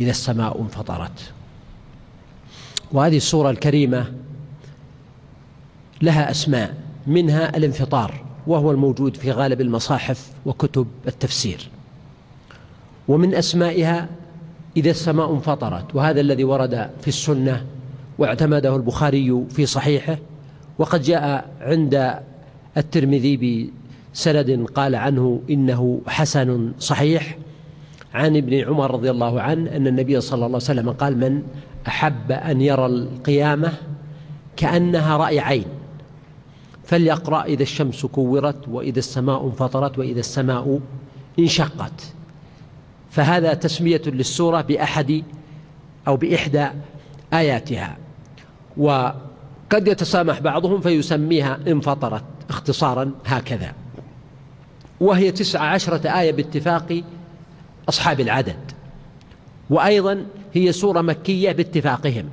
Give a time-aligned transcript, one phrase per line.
[0.00, 1.32] إذا السماء انفطرت.
[2.92, 4.12] وهذه السورة الكريمة
[6.02, 6.74] لها أسماء
[7.06, 11.68] منها الانفطار وهو الموجود في غالب المصاحف وكتب التفسير.
[13.08, 14.08] ومن أسمائها
[14.76, 17.64] إذا السماء انفطرت وهذا الذي ورد في السنة
[18.18, 20.18] واعتمده البخاري في صحيحه
[20.78, 22.20] وقد جاء عند
[22.76, 23.70] الترمذي
[24.14, 27.38] بسند قال عنه إنه حسن صحيح
[28.16, 31.42] عن ابن عمر رضي الله عنه أن النبي صلى الله عليه وسلم قال من
[31.88, 33.72] أحب أن يرى القيامة
[34.56, 35.64] كأنها رأي عين
[36.84, 40.80] فليقرأ إذا الشمس كورت وإذا السماء انفطرت وإذا السماء
[41.38, 42.12] انشقت.
[43.10, 45.22] فهذا تسمية للسورة بأحد
[46.08, 46.66] أو بإحدى
[47.32, 47.96] آياتها.
[48.76, 53.72] وقد يتسامح بعضهم فيسميها انفطرت اختصارا هكذا.
[55.00, 57.02] وهي تسع عشرة آية باتفاق
[57.88, 58.72] أصحاب العدد.
[59.70, 62.30] وأيضا هي سورة مكية باتفاقهم.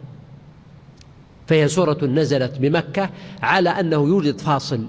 [1.47, 3.09] فهي سورة نزلت بمكة
[3.41, 4.85] على أنه يوجد فاصل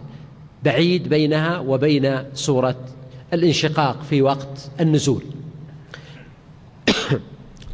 [0.65, 2.77] بعيد بينها وبين سورة
[3.33, 5.23] الانشقاق في وقت النزول.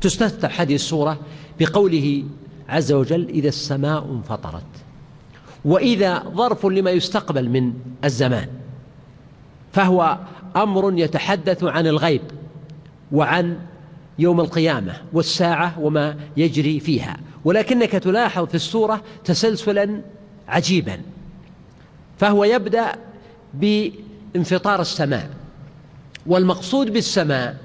[0.01, 1.19] تستفتح هذه السورة
[1.61, 2.25] بقوله
[2.69, 4.63] عز وجل إذا السماء انفطرت
[5.65, 7.73] وإذا ظرف لما يستقبل من
[8.05, 8.49] الزمان.
[9.73, 10.19] فهو
[10.57, 12.23] أمر يتحدث عن الغيب.
[13.13, 13.59] وعن
[14.19, 17.17] يوم القيامة والساعة وما يجري فيها.
[17.45, 20.01] ولكنك تلاحظ في السورة تسلسلا
[20.49, 21.01] عجيبا
[22.19, 22.93] فهو يبدأ
[23.55, 25.31] بانفطار السماء
[26.27, 27.57] والمقصود بالسماء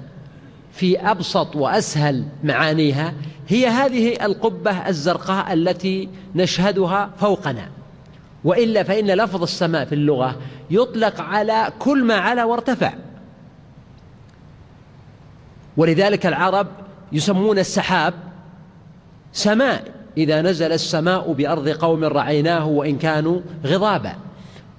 [0.72, 3.14] في أبسط وأسهل معانيها
[3.48, 7.68] هي هذه القبة الزرقاء التي نشهدها فوقنا.
[8.44, 10.36] وإلا فإن لفظ السماء في اللغة
[10.70, 12.92] يطلق على كل ما علا وارتفع.
[15.76, 16.66] ولذلك العرب
[17.12, 18.14] يسمون السحاب
[19.32, 19.84] سماء
[20.16, 24.12] إذا نزل السماء بأرض قوم رعيناه وإن كانوا غضابا.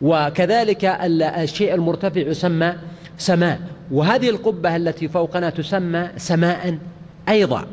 [0.01, 2.73] وكذلك الشيء المرتفع يسمى
[3.17, 3.59] سماء.
[3.91, 6.77] وهذه القبة التي فوقنا تسمى سماء
[7.29, 7.65] أيضا.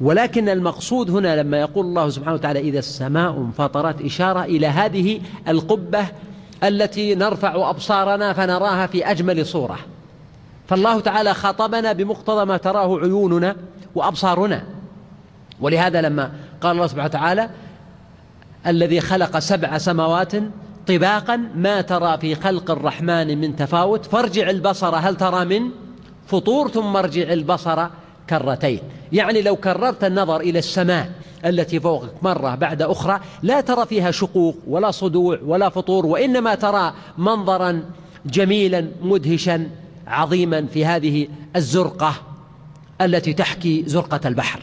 [0.00, 6.06] ولكن المقصود هنا لما يقول الله سبحانه وتعالى إذا السماء انفطرت إشارة إلى هذه القبة
[6.64, 9.78] التي نرفع أبصارنا فنراها في أجمل صورة.
[10.66, 13.56] فالله تعالى خاطبنا بمقتضى ما تراه عيوننا
[13.94, 14.62] وأبصارنا.
[15.60, 17.50] ولهذا لما قال الله سبحانه وتعالى
[18.66, 20.32] الذي خلق سبع سماوات
[20.86, 25.70] طباقا ما ترى في خلق الرحمن من تفاوت فارجع البصر هل ترى من
[26.26, 27.86] فطور؟ ثم ارجع البصر
[28.30, 28.80] كرتين.
[29.12, 31.10] يعني لو كررت النظر إلى السماء
[31.44, 36.94] التي فوقك مرة بعد أخرى لا ترى فيها شقوق ولا صدوع ولا فطور وإنما ترى
[37.18, 37.82] منظرا
[38.26, 39.70] جميلا مدهشا
[40.06, 42.14] عظيما في هذه الزرقة
[43.00, 44.62] التي تحكي زرقة البحر.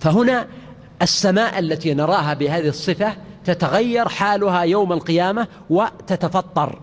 [0.00, 0.46] فهنا
[1.02, 6.78] السماء التي نراها بهذه الصفة تتغير حالها يوم القيامة وتتفطر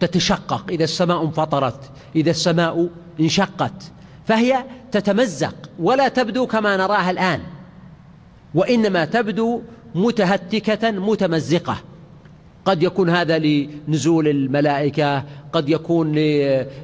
[0.00, 0.64] تتشقق.
[0.70, 2.88] إذا السماء انفطرت إذا السماء
[3.20, 3.92] انشقت
[4.26, 7.40] فهي تتمزق ولا تبدو كما نراها الآن
[8.54, 9.62] وإنما تبدو
[9.94, 11.76] متهتكة متمزقة.
[12.68, 16.12] قد يكون هذا لنزول الملائكة قد يكون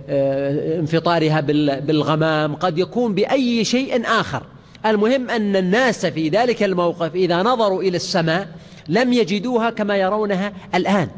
[0.08, 1.40] لانفطارها
[1.80, 4.42] بالغمام قد يكون بأي شيء آخر.
[4.86, 8.48] المهم أن الناس في ذلك الموقف إذا نظروا إلى السماء
[8.88, 11.08] لم يجدوها كما يرونها الآن.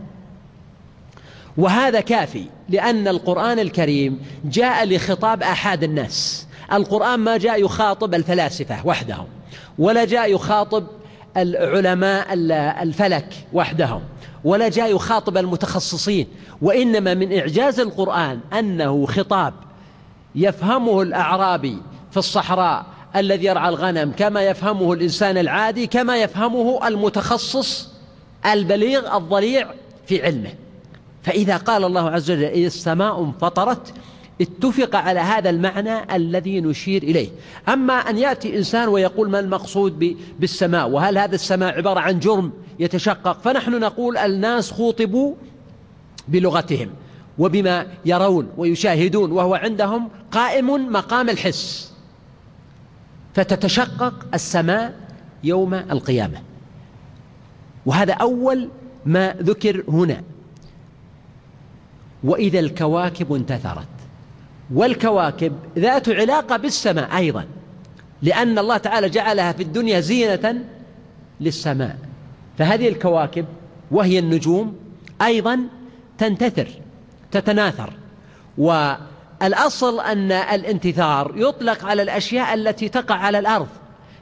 [1.57, 6.47] وهذا كافي لأن القرآن الكريم جاء لخطاب أحد الناس.
[6.73, 9.27] القرآن ما جاء يخاطب الفلاسفة وحدهم
[9.79, 10.87] ولا جاء يخاطب
[11.37, 12.27] العلماء
[12.83, 14.01] الفلك وحدهم.
[14.45, 16.27] ولا جاء يخاطب المتخصصين
[16.63, 19.55] وإنما من إعجاز القرآن أنه خطاب
[20.35, 21.79] يفهمه الأعرابي
[22.11, 22.87] في الصحراء
[23.17, 27.89] الذي يرعى الغنم كما يفهمه الإنسان العادي كما يفهمه المتخصص
[28.47, 29.71] البليغ الضليع
[30.07, 30.55] في علمه.
[31.23, 33.95] فإذا قال الله عز وجل إذا السماء انفطرت
[34.41, 37.29] اتفق على هذا المعنى الذي نشير إليه.
[37.69, 43.41] أما أن يأتي إنسان ويقول ما المقصود بالسماء وهل هذا السماء عبارة عن جرم يتشقق؟
[43.41, 45.35] فنحن نقول الناس خوطبوا
[46.29, 46.91] بلغتهم
[47.39, 51.93] وبما يرون ويشاهدون وهو عندهم قائم مقام الحس.
[53.35, 54.95] فتتشقق السماء
[55.45, 56.43] يوم القيامة.
[57.87, 58.69] وهذا أول
[59.07, 60.23] ما ذكر هنا.
[62.25, 63.96] وإذا الكواكب انتثرت.
[64.75, 67.45] والكواكب ذات علاقة بالسماء أيضا
[68.23, 70.65] لأن الله تعالى جعلها في الدنيا زينة
[71.41, 71.97] للسماء.
[72.59, 73.47] فهذه الكواكب
[73.91, 74.77] وهي النجوم
[75.23, 75.61] أيضا
[76.19, 76.69] تنتثر
[77.31, 77.93] تتناثر.
[78.59, 83.69] والأصل أن الانتثار يطلق على الأشياء التي تقع على الأرض.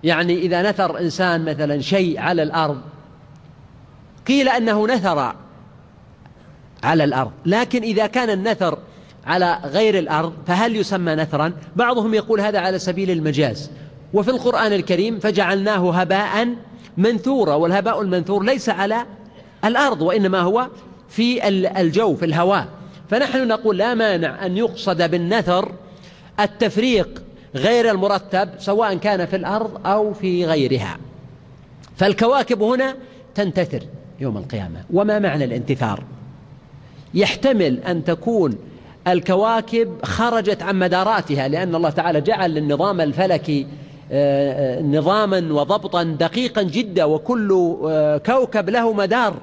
[0.04, 2.80] يعني إذا نثر إنسان مثلا شيء على الأرض
[4.26, 5.34] قيل أنه نثر
[6.82, 7.32] على الأرض.
[7.46, 8.78] لكن إذا كان النثر
[9.26, 13.70] على غير الأرض فهل يسمى نثرا؟ بعضهم يقول هذا على سبيل المجاز.
[14.14, 16.48] وفي القرآن الكريم فجعلناه هباء
[16.96, 19.06] منثورا والهباء المنثور ليس على
[19.64, 20.68] الأرض وإنما هو
[21.08, 21.48] في
[21.80, 22.68] الجو في الهواء.
[23.10, 25.72] فنحن نقول لا مانع أن يقصد بالنثر
[26.40, 27.22] التفريق
[27.54, 30.98] غير المرتب سواء كان في الأرض أو في غيرها.
[31.96, 32.94] فالكواكب هنا
[33.34, 33.82] تنتثر
[34.20, 34.84] يوم القيامة.
[34.92, 36.04] وما معنى الانتثار؟
[37.14, 38.58] يحتمل أن تكون
[39.08, 43.66] الكواكب خرجت عن مداراتها لأن الله تعالى جعل النظام الفلكي
[44.12, 49.34] آه، آه، نظاما وضبطا دقيقا جدا وكل آه، كوكب له مدار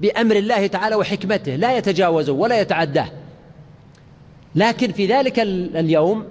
[0.00, 3.08] بأمر الله تعالى وحكمته لا يتجاوزه ولا يتعداه.
[4.54, 6.24] لكن في ذلك اليوم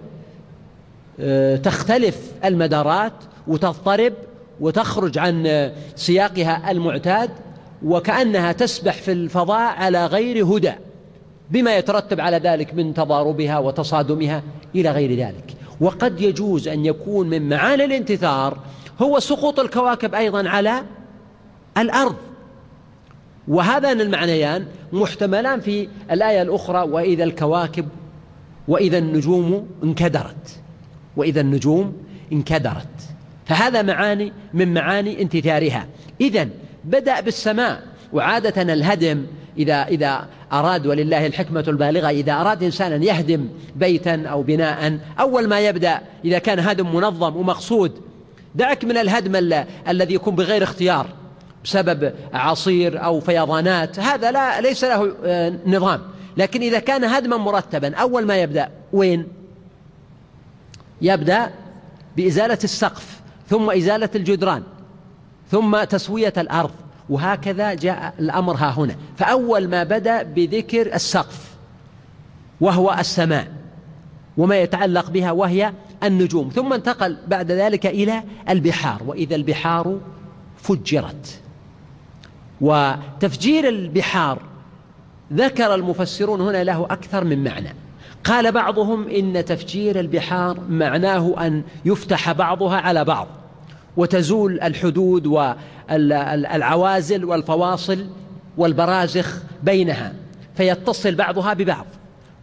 [1.64, 3.14] تختلف المدارات
[3.48, 4.14] وتضطرب
[4.60, 7.30] وتخرج عن سياقها المعتاد
[7.86, 10.74] وكأنها تسبح في الفضاء على غير هدى.
[11.52, 14.44] بما يترتب على ذلك من تضاربها وتصادمها
[14.76, 15.54] إلى غير ذلك.
[15.82, 18.58] وقد يجوز أن يكون من معاني الانتثار
[19.02, 20.84] هو سقوط الكواكب أيضا على
[21.78, 22.16] الأرض.
[23.48, 27.88] وهذان المعنيان محتملان في الآية الأخرى وإذا الكواكب
[28.68, 30.60] وإذا النجوم انكدرت.
[31.18, 31.94] وإذا النجوم
[32.32, 32.88] انكدرت.
[33.46, 35.88] فهذا معاني من معاني انتثارها.
[36.22, 36.50] إذا
[36.84, 37.84] بدأ بالسماء
[38.14, 39.26] وعادة الهدم
[39.58, 40.28] إذا إذا
[40.60, 46.02] أراد ولله الحكمة البالغة إذا أراد إنسان أن يهدم بيتا أو بناء أول ما يبدأ
[46.26, 47.92] إذا كان هدم منظم ومقصود
[48.56, 49.36] دعك من الهدم
[49.88, 51.08] الذي يكون بغير اختيار
[51.64, 56.02] بسبب عصير أو فيضانات هذا لا ليس له آه، نظام.
[56.38, 59.28] لكن إذا كان هدما مرتبا أول ما يبدأ وين؟
[61.02, 61.52] يبدأ
[62.18, 63.20] بإزالة السقف
[63.50, 64.64] ثم إزالة الجدران
[65.52, 66.72] ثم تسوية الأرض
[67.10, 68.96] وهكذا جاء الأمر ها هنا.
[69.18, 71.56] فأول ما بدأ بذكر السقف
[72.62, 73.48] وهو السماء
[74.38, 75.74] وما يتعلق بها وهي
[76.04, 76.50] النجوم.
[76.50, 80.00] ثم انتقل بعد ذلك إلى البحار وإذا البحار
[80.58, 81.42] فجرت.
[82.62, 84.42] وتفجير البحار
[85.34, 87.76] ذكر المفسرون هنا له أكثر من معنى.
[88.24, 93.28] قال بعضهم إن تفجير البحار معناه أن يفتح بعضها على بعض
[93.98, 95.28] وتزول الحدود
[95.90, 98.08] والعوازل والفواصل
[98.58, 100.14] والبرازخ بينها
[100.58, 101.86] فيتصل بعضها ببعض.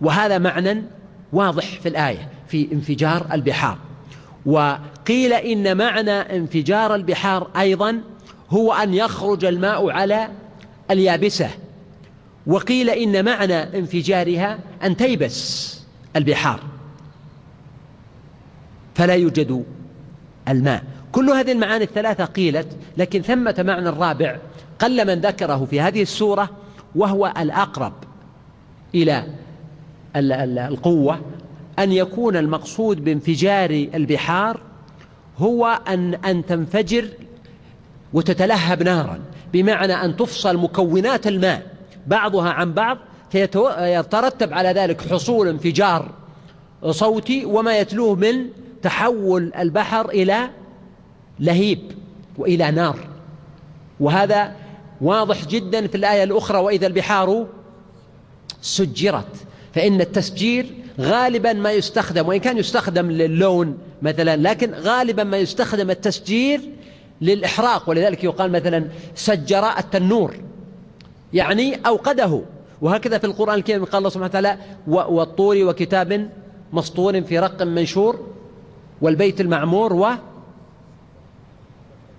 [0.00, 0.82] وهذا معنى
[1.32, 3.78] واضح في الآية في انفجار البحار.
[4.46, 8.00] وقيل إن معنى انفجار البحار أيضا
[8.50, 10.28] هو أن يخرج الماء على
[10.90, 11.50] اليابسة.
[12.46, 15.80] وقيل إن معنى انفجارها أن تيبس
[16.16, 16.60] البحار.
[18.94, 19.64] فلا يوجد
[20.48, 20.84] الماء.
[21.12, 24.36] كل هذه المعاني الثلاثة قيلت لكن ثمة معنى الرابع
[24.78, 26.50] قل من ذكره في هذه السورة
[26.94, 27.92] وهو الأقرب
[28.94, 29.24] إلى
[30.16, 31.20] القوة
[31.78, 34.60] أن يكون المقصود بانفجار البحار
[35.38, 37.08] هو أن أن تنفجر
[38.12, 39.20] وتتلهب نارا
[39.52, 41.62] بمعنى أن تفصل مكونات الماء
[42.06, 42.98] بعضها عن بعض
[43.30, 46.10] فيترتب على ذلك حصول انفجار
[46.90, 48.46] صوتي وما يتلوه من
[48.82, 50.50] تحول البحر إلى
[51.40, 51.92] لهيب
[52.38, 52.98] وإلى نار.
[54.00, 54.52] وهذا
[55.00, 57.46] واضح جدا في الآية الأخرى وإذا البحار
[58.60, 59.36] سجرت
[59.74, 60.66] فإن التسجير
[61.00, 66.60] غالبا ما يستخدم وإن كان يستخدم للون مثلا لكن غالبا ما يستخدم التسجير
[67.20, 67.88] للإحراق.
[67.88, 68.84] ولذلك يقال مثلا
[69.14, 70.36] سجر التنور
[71.32, 72.42] يعني أوقده.
[72.82, 76.30] وهكذا في القرآن الكريم قال الله سبحانه وتعالى والطور وكتاب
[76.72, 78.26] مسطور في رق منشور
[79.00, 80.08] والبيت المعمور و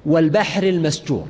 [0.06, 1.28] والبحر المسجور.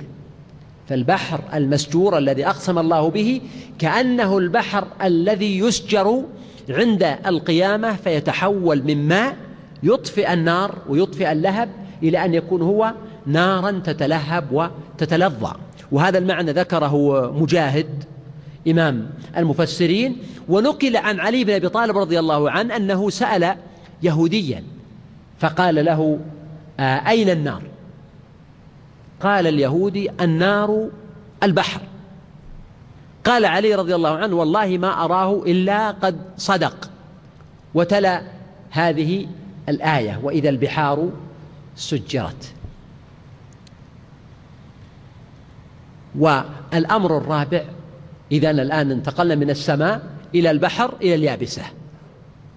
[0.89, 3.41] فالبحر المسجور الذي أقسم الله به
[3.79, 6.23] كأنه البحر الذي يسجر
[6.69, 9.35] عند القيامة فيتحول من ماء
[9.83, 11.69] يطفئ النار ويطفئ اللهب
[12.03, 12.93] إلى أن يكون هو
[13.25, 15.53] نارا تتلهب وتتلظى.
[15.91, 18.03] وهذا المعنى ذكره مجاهد
[18.67, 20.17] إمام المفسرين.
[20.49, 23.55] ونقل عن علي بن أبي طالب رضي الله عنه أنه سأل
[24.03, 24.63] يهوديا
[25.39, 26.19] فقال له
[26.79, 27.61] آه، أين النار؟
[29.23, 30.89] قال اليهودي النار
[31.43, 31.81] البحر.
[33.25, 36.89] قال علي رضي الله عنه والله ما أراه إلا قد صدق.
[37.73, 38.21] وتلا
[38.69, 39.27] هذه
[39.69, 41.09] الآية وإذا البحار
[41.75, 42.53] سجرت.
[46.19, 47.63] والأمر الرابع
[48.31, 50.01] إذا الآن انتقلنا من السماء
[50.35, 51.63] إلى البحر إلى اليابسة.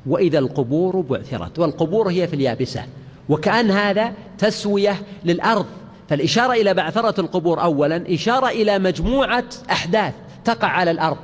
[0.07, 2.87] وإذا القبور بعثرت والقبور هي في اليابسة.
[3.29, 5.67] وكأن هذا تسوية للأرض.
[6.09, 11.17] فالإشارة إلى بعثرة القبور أولا إشارة إلى مجموعة أحداث تقع على الأرض.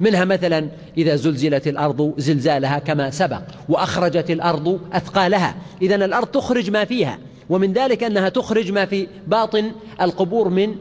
[0.00, 5.54] منها مثلا إذا زلزلت الأرض زلزالها كما سبق وأخرجت الأرض أثقالها.
[5.82, 7.18] إذا الأرض تخرج ما فيها
[7.50, 10.74] ومن ذلك أنها تخرج ما في باطن القبور من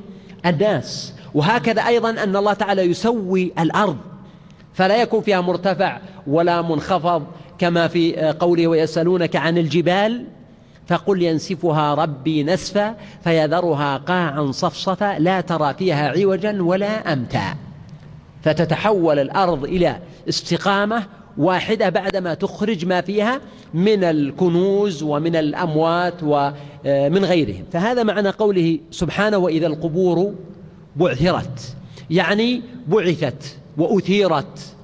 [0.46, 1.14] الناس.
[1.34, 3.98] وهكذا أيضا أن الله تعالى يسوي الأرض.
[4.74, 7.24] فلا يكون فيها مرتفع ولا منخفض
[7.60, 10.26] كما في قوله ويسألونك عن الجبال
[10.88, 17.56] فقل ينسفها ربي نسفا فيذرها قاعا صفصفا لا ترى فيها عوجا ولا أمتا.
[18.44, 21.04] فتتحول الأرض إلى استقامة
[21.38, 23.42] واحدة بعدما تخرج ما فيها
[23.74, 27.64] من الكنوز ومن الأموات ومن غيرهم.
[27.74, 30.34] فهذا معنى قوله سبحانه وإذا القبور
[30.96, 31.76] بعثرت.
[32.10, 34.76] يعني بعثت وأثيرت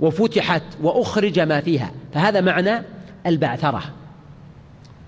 [0.00, 1.90] وفتحت وأخرج ما فيها.
[2.12, 2.82] فهذا معنى
[3.26, 3.82] البعثرة.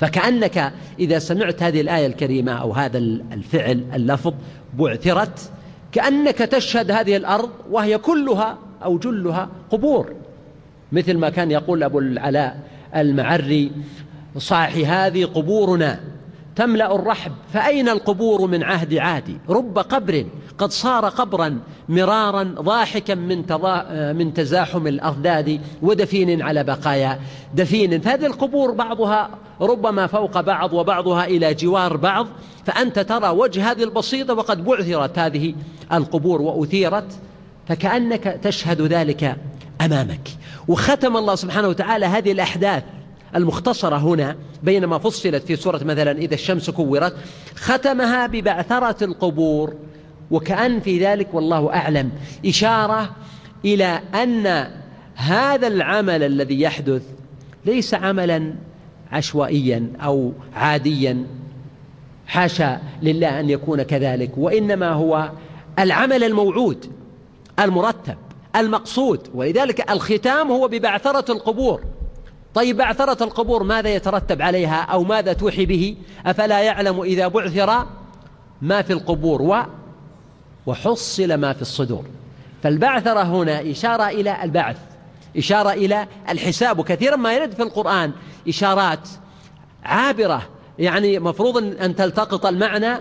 [0.00, 4.34] فكأنك إذا سمعت هذه الآية الكريمة أو هذا الفعل اللفظ
[4.78, 5.50] بعثرت
[5.92, 10.12] كأنك تشهد هذه الأرض وهي كلها أو جلها قبور.
[10.92, 12.60] مثل ما كان يقول أبو العلاء
[12.96, 13.72] المعري
[14.36, 16.00] صاحي هذه قبورنا.
[16.56, 20.26] تملأ الرحب فأين القبور من عهد عادي؟ رب قبر
[20.58, 27.20] قد صار قبرا مرارا ضاحكا من, تضا من تزاحم الأضداد ودفين على بقايا
[27.54, 28.00] دفين.
[28.00, 32.26] فهذه القبور بعضها ربما فوق بعض وبعضها إلى جوار بعض
[32.64, 35.54] فأنت ترى وجه هذه البسيطة وقد بعثرت هذه
[35.92, 37.18] القبور وأثيرت
[37.68, 39.36] فكأنك تشهد ذلك
[39.80, 40.28] أمامك.
[40.68, 42.82] وختم الله سبحانه وتعالى هذه الأحداث
[43.36, 47.16] المختصرة هنا بينما فصلت في سورة مثلا إذا الشمس كورت
[47.54, 49.74] ختمها ببعثرة القبور
[50.30, 52.10] وكأن في ذلك والله أعلم.
[52.46, 53.10] إشارة
[53.64, 54.70] إلى أن
[55.14, 57.02] هذا العمل الذي يحدث
[57.64, 58.54] ليس عملا
[59.12, 61.26] عشوائيا أو عاديا.
[62.26, 65.30] حاشا لله أن يكون كذلك وإنما هو
[65.78, 66.86] العمل الموعود
[67.60, 68.16] المرتب
[68.56, 71.80] المقصود ولذلك الختام هو ببعثرة القبور.
[72.56, 75.96] طيب بعثرة القبور ماذا يترتب عليها أو ماذا توحي به؟
[76.26, 77.86] أفلا يعلم إذا بعثر
[78.62, 79.56] ما في القبور و
[80.66, 82.04] وحصل ما في الصدور.
[82.62, 84.76] فالبعثرة هنا إشارة إلى البعث
[85.36, 88.12] إشارة إلى الحساب وكثيرا ما يرد في القرآن
[88.48, 89.08] إشارات
[89.84, 90.42] عابرة
[90.78, 93.00] يعني مفروض أن تلتقط المعنى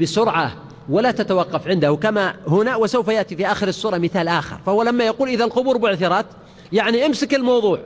[0.00, 0.52] بسرعة
[0.88, 5.28] ولا تتوقف عنده كما هنا وسوف يأتي في آخر السورة مثال آخر فهو لما يقول
[5.28, 6.26] إذا القبور بعثرت
[6.72, 7.78] يعني امسك الموضوع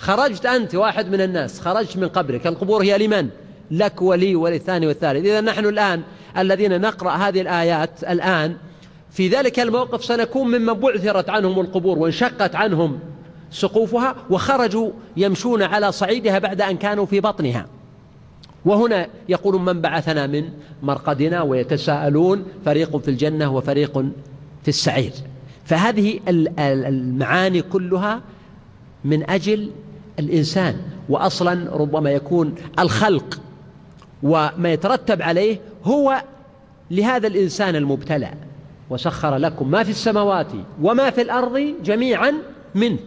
[0.00, 3.28] خرجت أنت واحد من الناس خرجت من قبرك القبور هي لمن؟
[3.70, 6.02] لك ولي وللثاني والثالث إذا نحن الآن
[6.38, 8.56] الذين نقرأ هذه الآيات الآن
[9.10, 12.98] في ذلك الموقف سنكون ممن بعثرت عنهم القبور وانشقت عنهم
[13.50, 17.66] سقوفها وخرجوا يمشون على صعيدها بعد أن كانوا في بطنها.
[18.64, 20.48] وهنا يقول من بعثنا من
[20.82, 23.98] مرقدنا ويتساءلون فريق في الجنة وفريق
[24.62, 25.12] في السعير.
[25.64, 26.20] فهذه
[26.58, 28.20] المعاني كلها
[29.04, 29.70] من أجل
[30.18, 30.76] الإنسان
[31.08, 33.40] وأصلا ربما يكون الخلق
[34.22, 36.22] وما يترتب عليه هو
[36.90, 38.30] لهذا الإنسان المبتلى.
[38.90, 40.46] وسخر لكم ما في السماوات
[40.82, 42.34] وما في الأرض جميعا
[42.74, 42.98] منه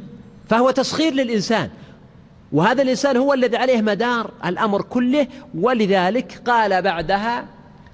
[0.50, 1.70] فهو تسخير للإنسان.
[2.52, 5.28] وهذا الإنسان هو الذي عليه مدار الأمر كله
[5.60, 7.46] ولذلك قال بعدها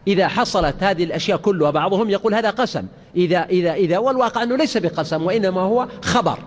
[0.07, 2.85] إذا حصلت هذه الأشياء كلها بعضهم يقول هذا قسم.
[3.15, 6.39] إذا إذا إذا والواقع أنه ليس بقسم وإنما هو خبر.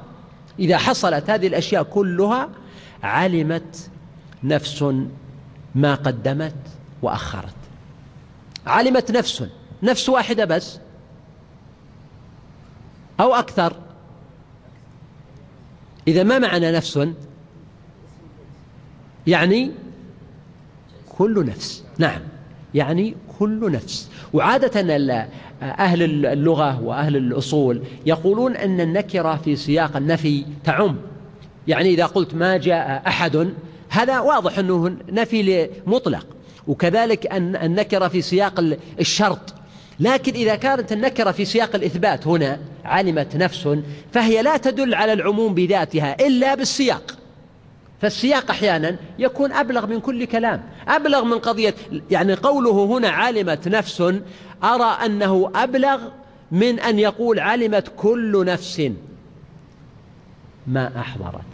[0.58, 2.48] إذا حصلت هذه الأشياء كلها
[3.02, 3.90] علمت
[4.44, 4.84] نفس
[5.74, 6.54] ما قدمت
[7.02, 7.54] وأخرت.
[8.66, 9.44] علمت نفس
[9.82, 10.78] نفس واحدة بس.
[13.20, 13.76] أو أكثر.
[16.08, 17.08] إذا ما معنى نفس؟
[19.26, 19.72] يعني
[21.18, 21.84] كل نفس.
[21.98, 22.20] نعم.
[22.74, 24.10] يعني كل نفس.
[24.32, 24.80] وعادة
[25.62, 30.96] أهل اللغة وأهل الأصول يقولون أن النكرة في سياق النفي تعم.
[31.68, 33.48] يعني إذا قلت ما جاء أحد
[33.88, 36.26] هذا واضح أنه نفي مطلق
[36.66, 38.64] وكذلك أن النكرة في سياق
[39.00, 39.54] الشرط.
[40.00, 43.68] لكن إذا كانت النكرة في سياق الإثبات هنا علمت نفس
[44.12, 47.21] فهي لا تدل على العموم بذاتها إلا بالسياق.
[48.02, 51.74] فالسياق أحيانا يكون أبلغ من كل كلام أبلغ من قضية
[52.10, 54.00] يعني قوله هنا علمت نفس
[54.64, 56.00] أرى أنه أبلغ
[56.52, 58.90] من أن يقول علمت كل نفس.
[60.66, 61.44] ما أحضرت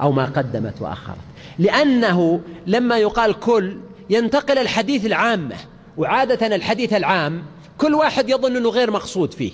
[0.00, 1.16] أو ما قدمت وأخرت.
[1.58, 3.76] لأنه لما يقال كل
[4.10, 5.56] ينتقل الحديث العامة
[5.96, 7.42] وعادة الحديث العام
[7.78, 9.52] كل واحد يظن أنه غير مقصود فيه.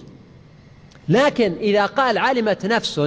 [1.08, 3.00] لكن إذا قال علمت نفس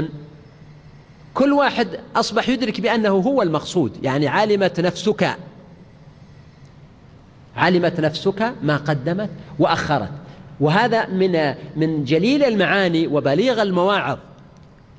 [1.33, 5.37] كل واحد أصبح يدرك بأنه هو المقصود يعني علمت نفسك
[7.57, 10.11] علمت نفسك ما قدمت وأخرت.
[10.59, 14.17] وهذا من من جليل المعاني وبليغ المواعظ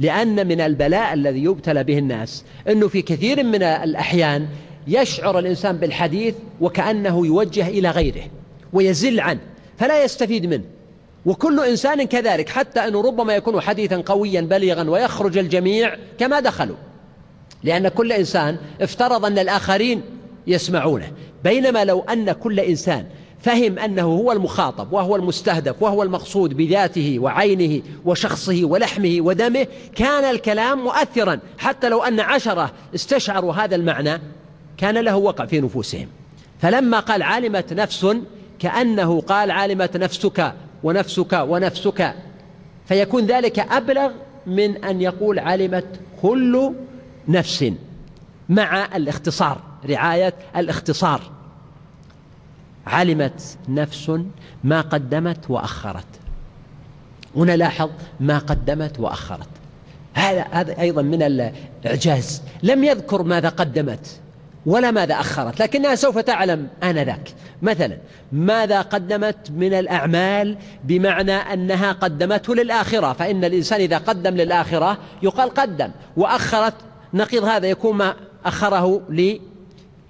[0.00, 4.48] لأن من البلاء الذي يبتلى به الناس أنه في كثير من الأحيان
[4.86, 8.24] يشعر الإنسان بالحديث وكأنه يوجه إلى غيره
[8.72, 9.40] ويزل عنه
[9.78, 10.64] فلا يستفيد منه.
[11.26, 16.76] وكل إنسان كذلك حتى أنه ربما يكون حديثا قويا بليغا ويخرج الجميع كما دخلوا.
[17.62, 20.02] لأن كل إنسان افترض أن الآخرين
[20.46, 21.12] يسمعونه.
[21.44, 23.06] بينما لو أن كل إنسان
[23.40, 30.84] فهم أنه هو المخاطب وهو المستهدف وهو المقصود بذاته وعينه وشخصه ولحمه ودمه كان الكلام
[30.84, 31.38] مؤثرا.
[31.58, 34.20] حتى لو أن عشرة استشعروا هذا المعنى
[34.76, 36.08] كان له وقع في نفوسهم.
[36.60, 38.06] فلما قال علمت نفس
[38.58, 42.14] كأنه قال علمت نفسك ونفسك ونفسك.
[42.86, 44.10] فيكون ذلك أبلغ
[44.46, 46.72] من أن يقول علمت كل
[47.28, 47.72] نفس
[48.48, 51.20] مع الاختصار رعاية الاختصار.
[52.86, 54.12] علمت نفس
[54.64, 56.06] ما قدمت وأخرت.
[57.36, 59.48] هنا لاحظ ما قدمت وأخرت.
[60.14, 62.42] هذا هذا أيضا من الإعجاز.
[62.62, 64.20] لم يذكر ماذا قدمت.
[64.66, 67.34] ولا ماذا أخرت لكنها سوف تعلم آنذاك.
[67.62, 67.96] مثلا
[68.32, 75.90] ماذا قدمت من الأعمال بمعنى أنها قدمته للآخرة؟ فإن الإنسان إذا قدم للآخرة يقال قدم
[76.16, 76.74] وأخرت
[77.14, 79.40] نقيض هذا يكون ما أخره لي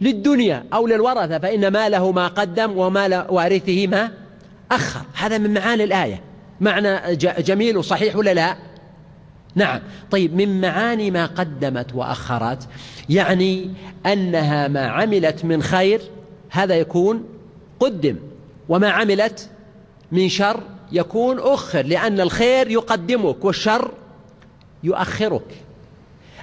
[0.00, 4.10] للدنيا أو للورثة فإن ماله ما قدم ومال وارثه ما
[4.72, 5.00] أخر.
[5.14, 6.20] هذا من معاني الآية.
[6.60, 8.56] معنى جميل وصحيح ولا لا؟
[9.54, 9.80] نعم.
[10.10, 12.68] طيب من معاني ما قدمت وأخرت
[13.08, 13.70] يعني
[14.06, 16.00] أنها ما عملت من خير
[16.50, 17.24] هذا يكون
[17.80, 18.16] قدم
[18.68, 19.48] وما عملت
[20.12, 20.60] من شر
[20.92, 23.90] يكون أخر لأن الخير يقدمك والشر
[24.84, 25.62] يؤخرك.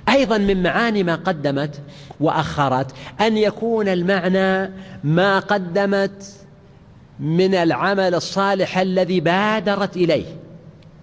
[0.10, 1.82] أيضا من معاني ما قدمت
[2.20, 2.92] وأخرت
[3.22, 4.72] أن يكون المعنى
[5.04, 6.24] ما قدمت
[7.20, 10.26] من العمل الصالح الذي بادرت إليه.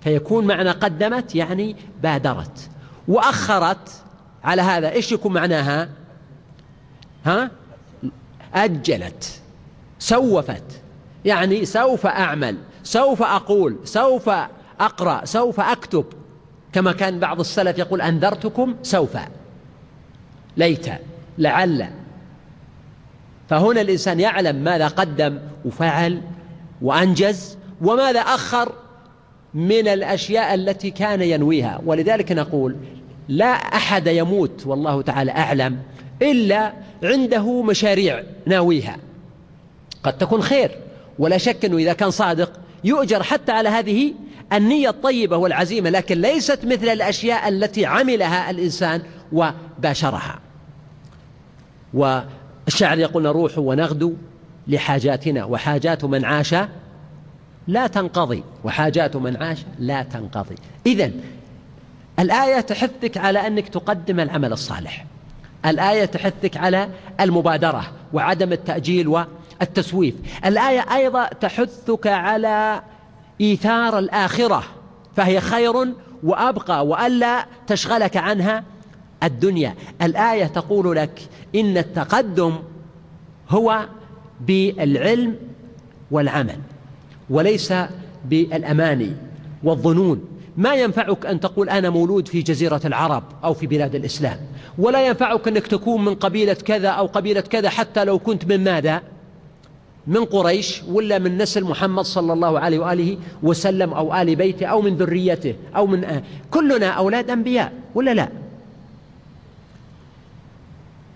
[0.07, 2.71] فيكون معنى قدمت يعني بادرت.
[3.09, 4.03] وأخرت
[4.45, 5.89] على هذا إيش يكون معناها؟
[7.25, 7.51] ها؟
[8.55, 9.41] أجلت
[9.99, 10.63] سوفت.
[11.25, 14.31] يعني سوف أعمل سوف أقول سوف
[14.81, 16.05] أقرأ سوف أكتب.
[16.73, 19.19] كما كان بعض السلف يقول أنذرتكم سوف.
[20.57, 20.87] ليت
[21.39, 21.89] لعل.
[23.49, 26.23] فهنا الإنسان يعلم ماذا قدم وفعل
[26.83, 28.73] وأنجز وماذا أخر.
[29.57, 31.81] من الأشياء التي كان ينويها.
[31.87, 32.77] ولذلك نقول
[33.29, 35.79] لا أحد يموت والله تعالى أعلم
[36.23, 38.97] إلا عنده مشاريع ناويها.
[40.03, 40.71] قد تكون خير
[41.19, 42.53] ولا شك أنه إذا كان صادق
[42.85, 44.13] يؤجر حتى على هذه
[44.53, 50.39] النية الطيبة والعزيمة لكن ليست مثل الأشياء التي عملها الإنسان وباشرها.
[51.95, 54.15] والشاعر يقول نروح ونغدو
[54.69, 56.55] لحاجاتنا وحاجات من عاش
[57.69, 58.45] لا تنقضي.
[58.65, 60.55] وحاجات من عاش لا تنقضي.
[60.87, 61.21] إذن
[62.19, 65.07] الآية تحثك على أنك تقدم العمل الصالح.
[65.67, 66.89] الآية تحثك على
[67.21, 70.15] المبادرة وعدم التأجيل والتسويف.
[70.45, 72.83] الآية أيضا تحثك على
[73.41, 74.63] إيثار الآخرة
[75.17, 75.73] فهي خير
[76.23, 78.65] وأبقى وألا تشغلك عنها
[79.23, 79.75] الدنيا.
[80.03, 81.21] الآية تقول لك
[81.55, 82.59] إن التقدم
[83.51, 83.87] هو
[84.41, 85.37] بالعلم
[86.11, 86.59] والعمل.
[87.31, 87.75] وليس
[88.25, 89.13] بالأماني
[89.65, 90.25] والظنون.
[90.57, 94.39] ما ينفعك أن تقول أنا مولود في جزيرة العرب أو في بلاد الإسلام.
[94.79, 99.03] ولا ينفعك أنك تكون من قبيلة كذا أو قبيلة كذا حتى لو كنت من ماذا؟
[100.07, 104.83] من قريش ولا من نسل محمد صلى الله عليه وآله وسلم أو آل بيته أو
[104.83, 108.29] من ذريته أو من آه كلنا أولاد أنبياء ولا لا؟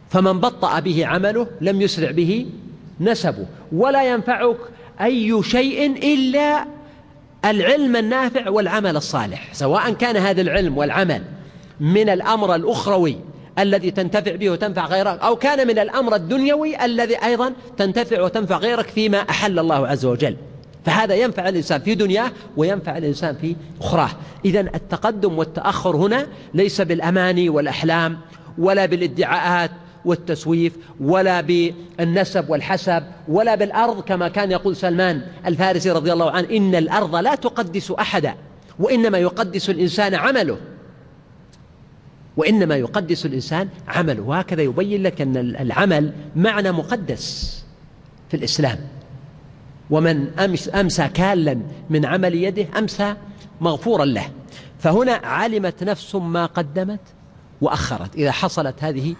[0.08, 2.46] فمن بطأ به عمله لم يسرع به
[3.00, 3.46] نسبه.
[3.72, 4.56] ولا ينفعك
[5.02, 6.64] أي شيء إلا
[7.44, 11.22] العلم النافع والعمل الصالح سواء كان هذا العلم والعمل
[11.80, 13.16] من الأمر الأخروي
[13.58, 18.86] الذي تنتفع به وتنفع غيرك أو كان من الأمر الدنيوي الذي أيضا تنتفع وتنفع غيرك
[18.86, 20.36] فيما أحل الله عز وجل.
[20.84, 24.10] فهذا ينفع الإنسان في دنياه وينفع الإنسان في أخراه.
[24.44, 28.18] إذا التقدم والتأخر هنا ليس بالأماني والأحلام
[28.58, 29.70] ولا بالادعاءات
[30.04, 36.74] والتسويف ولا بالنسب والحسب ولا بالأرض كما كان يقول سلمان الفارسي رضي الله عنه إن
[36.74, 38.34] الأرض لا تقدس أحدا
[38.78, 40.56] وإنما يقدس الإنسان عمله
[42.36, 47.60] وإنما يقدس الإنسان عمله وهكذا يبين لك أن العمل معنى مقدس
[48.28, 48.78] في الإسلام
[49.90, 51.60] ومن أمس أمسى كالا
[51.90, 53.14] من عمل يده أمسى
[53.60, 54.30] مغفورا له
[54.78, 57.00] فهنا علمت نفس ما قدمت
[57.60, 59.14] وأخرت إذا حصلت هذه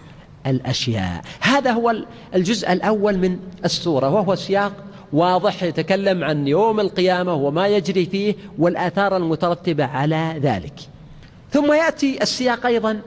[0.47, 1.21] الأشياء.
[1.39, 1.95] هذا هو
[2.35, 4.73] الجزء الأول من السورة وهو سياق
[5.13, 10.73] واضح يتكلم عن يوم القيامة وما يجري فيه والآثار المترتبة على ذلك.
[11.51, 13.01] ثم يأتي السياق أيضا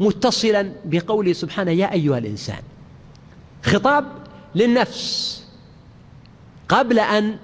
[0.00, 2.62] متصلا بقوله سبحانه يا أيها الإنسان
[3.62, 4.04] خطاب
[4.54, 5.42] للنفس
[6.68, 7.36] قبل أن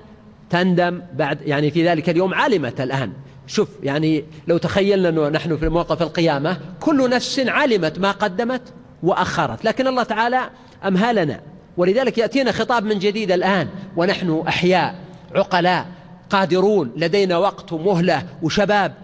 [0.51, 3.13] تندم بعد يعني في ذلك اليوم علمت الآن.
[3.47, 8.63] شوف يعني لو تخيلنا أنه نحن في موقف القيامة كل نفس علمت ما قدمت
[9.03, 9.65] وأخرت.
[9.65, 10.51] لكن الله تعالى
[10.85, 11.41] أمهلنا.
[11.77, 13.69] ولذلك يأتينا خطاب من جديد الآن.
[13.97, 14.95] ونحن أحياء
[15.35, 15.87] عقلاء
[16.31, 18.95] قادرون لدينا وقت ومهلة وشباب.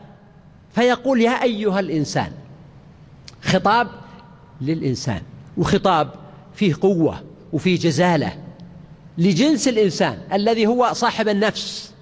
[0.74, 2.32] فيقول يا أيها الإنسان
[3.42, 3.88] خطاب
[4.60, 5.22] للإنسان.
[5.56, 6.10] وخطاب
[6.54, 8.32] فيه قوة وفيه جزالة
[9.18, 11.92] لجنس الإنسان الذي هو صاحب النفس.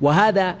[0.00, 0.56] وهذا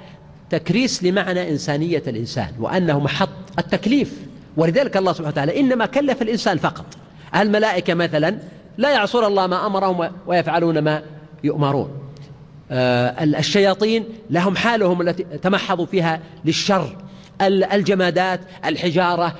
[0.50, 4.24] تكريس لمعنى إنسانية الإنسان وأنه محط التكليف.
[4.56, 6.84] ولذلك الله سبحانه وتعالى إنما كلف الإنسان فقط.
[7.36, 8.38] الملائكة مثلا
[8.78, 11.02] لا يعصون الله ما أمرهم ويفعلون ما
[11.44, 11.90] يؤمرون.
[12.70, 16.96] آه، الشياطين لهم حالهم التي تمحضوا فيها للشر.
[17.42, 19.34] الجمادات الحجارة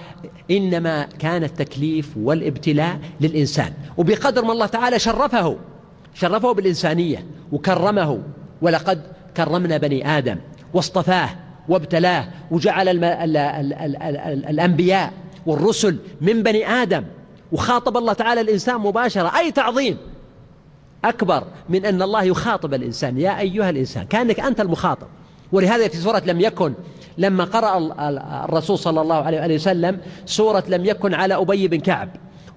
[0.51, 3.73] إنما كان التكليف والابتلاء للإنسان.
[3.97, 5.57] وبقدر ما الله تعالى شرفه
[6.15, 8.23] شرفه بالإنسانية وكرمه
[8.63, 9.03] ولقد
[9.37, 10.37] كرمنا بني آدم
[10.75, 11.44] واصطفاه.
[11.69, 12.89] وابتلاه وجعل.
[14.49, 15.13] الأنبياء
[15.47, 17.05] والرسل من بني آدم.
[17.53, 19.39] وخاطب الله تعالى الإنسان مباشرة.
[19.39, 19.99] أي تعظيم؟
[21.05, 23.19] أكبر من أن الله يخاطب الإنسان.
[23.19, 25.07] يا أيها الإنسان كأنك أنت المخاطب.
[25.53, 26.75] ولهذا في سورة لم يكن
[27.19, 27.79] لما قرأ
[28.45, 32.09] الرسول صلى الله عليه وسلم سورة لم يكن على أبي بن كعب.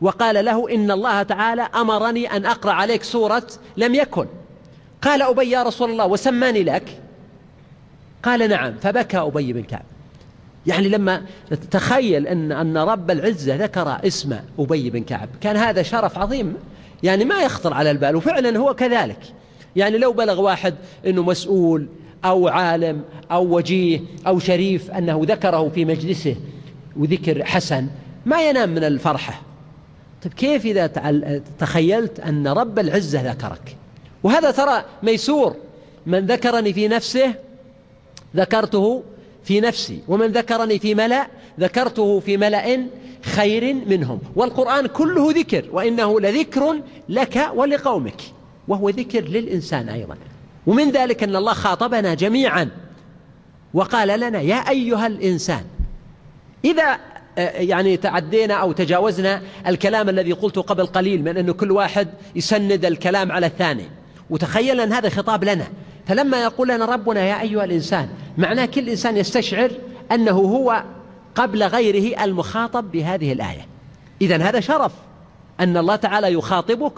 [0.02, 4.26] وقال له إن الله تعالى أمرني أن أقرأ عليك سورة لم يكن.
[5.02, 7.02] قال أبي يا رسول الله وسماني لك.
[8.28, 9.86] قال نعم فبكى أبي بن كعب.
[10.68, 11.22] يعني لما
[11.72, 16.54] تخيل أن أن رب العزة ذكر اسم أبي بن كعب كان هذا شرف عظيم
[17.04, 19.20] يعني ما يخطر على البال وفعلا هو كذلك.
[19.76, 21.88] يعني لو بلغ واحد أنه مسؤول
[22.26, 26.36] أو عالم أو وجيه أو شريف أنه ذكره في مجلسه
[26.98, 27.88] وذكر حسن
[28.26, 29.42] ما ينام من الفرحة.
[30.24, 30.88] طيب كيف إذا
[31.60, 33.76] تخيلت أن رب العزة ذكرك؟
[34.24, 35.56] وهذا ترى ميسور
[36.06, 37.34] من ذكرني في نفسه
[38.36, 39.04] ذكرته
[39.44, 41.28] في نفسي ومن ذكرني في ملأ
[41.60, 42.88] ذكرته في ملأ
[43.22, 44.20] خير منهم.
[44.36, 48.22] والقرآن كله ذكر وإنه لذكر لك ولقومك
[48.68, 50.18] وهو ذكر للإنسان أيضا.
[50.68, 52.70] ومن ذلك أن الله خاطبنا جميعا
[53.74, 55.64] وقال لنا يا أيها الإنسان
[56.66, 56.98] إذا
[57.38, 62.86] آه، يعني تعدينا أو تجاوزنا الكلام الذي قلته قبل قليل من أنه كل واحد يسند
[62.86, 63.86] الكلام على الثاني
[64.30, 65.68] وتخيل أن هذا خطاب لنا
[66.08, 69.72] فلما يقول لنا ربنا يا أيها الإنسان معناه كل إنسان يستشعر
[70.12, 70.84] أنه هو
[71.36, 73.66] قبل غيره المخاطب بهذه الآية.
[74.22, 74.92] إذا هذا شرف
[75.60, 76.94] أن الله تعالى يخاطبك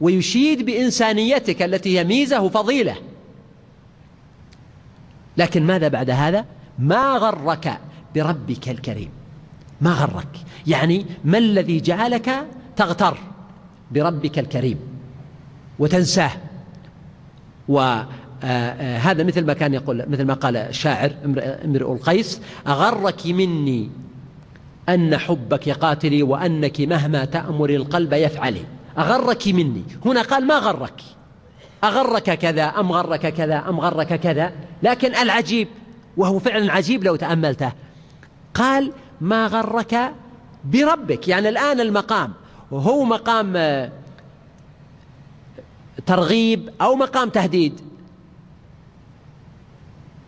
[0.00, 2.96] ويشيد بإنسانيتك التي هي ميزة وفضيلة.
[5.36, 6.44] لكن ماذا بعد هذا؟
[6.78, 7.78] ما غرك
[8.14, 9.10] بربك الكريم.
[9.80, 12.46] ما غرك؟ يعني ما الذي جعلك
[12.76, 13.18] تغتر
[13.90, 14.78] بربك الكريم
[15.78, 16.30] وتنساه.
[17.68, 21.12] وهذا آه، آه، مثل ما كان يقول مثل ما قال الشاعر
[21.64, 23.90] امرؤ القيس أغرك مني
[24.88, 28.64] أن حبك قاتلي وأنك مهما تأمر القلب يفعلي.
[28.98, 29.82] أغرك مني.
[30.04, 31.00] هنا قال ما غرك؟
[31.84, 34.52] أغرك كذا أم غرك كذا أم غرك كذا.
[34.82, 35.68] لكن العجيب
[36.16, 37.72] وهو فعلا عجيب لو تأملته
[38.54, 40.12] قال ما غرك
[40.64, 41.28] بربك.
[41.28, 42.32] يعني الآن المقام
[42.72, 43.92] هو مقام آه،
[46.06, 47.80] ترغيب أو مقام تهديد.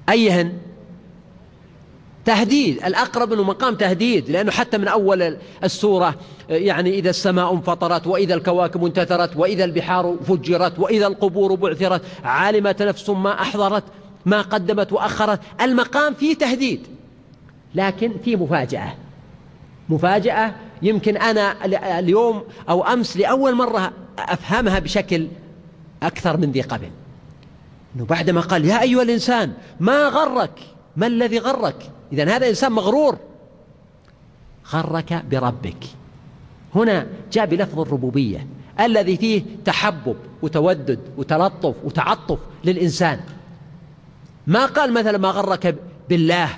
[0.09, 0.53] أيهن؟
[2.25, 6.14] تهديد الأقرب أنه مقام تهديد لأنه حتى من أول السورة
[6.49, 13.11] يعني إذا السماء انفطرت وإذا الكواكب انتثرت وإذا البحار فجرت وإذا القبور بعثرت علمت نفس
[13.11, 13.85] ما أحضرت
[14.27, 16.87] ما قدمت وأخرت المقام فيه تهديد
[17.75, 18.95] لكن فيه مفاجأة.
[19.88, 21.64] مفاجأة يمكن أنا
[21.99, 25.29] اليوم أو أمس لأول مرة أفهمها بشكل
[26.03, 26.90] أكثر من ذي قبل.
[27.97, 30.61] أنه بعدما قال يا أيها الإنسان ما غرك؟
[30.97, 33.19] ما الذي غرك؟ إذا هذا إنسان مغرور.
[34.73, 35.85] غرك بربك.
[36.75, 38.47] هنا جاء بلفظ الربوبية
[38.81, 43.21] الذي فيه تحبب وتودد وتلطف وتعطف للإنسان.
[44.47, 45.77] ما قال مثلا ما غرك
[46.09, 46.49] بالله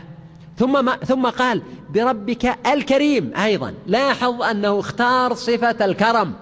[0.59, 1.63] ثم ما ثم قال
[1.95, 3.75] بربك الكريم أيضا.
[3.87, 6.35] لاحظ أنه اختار صفة الكرم.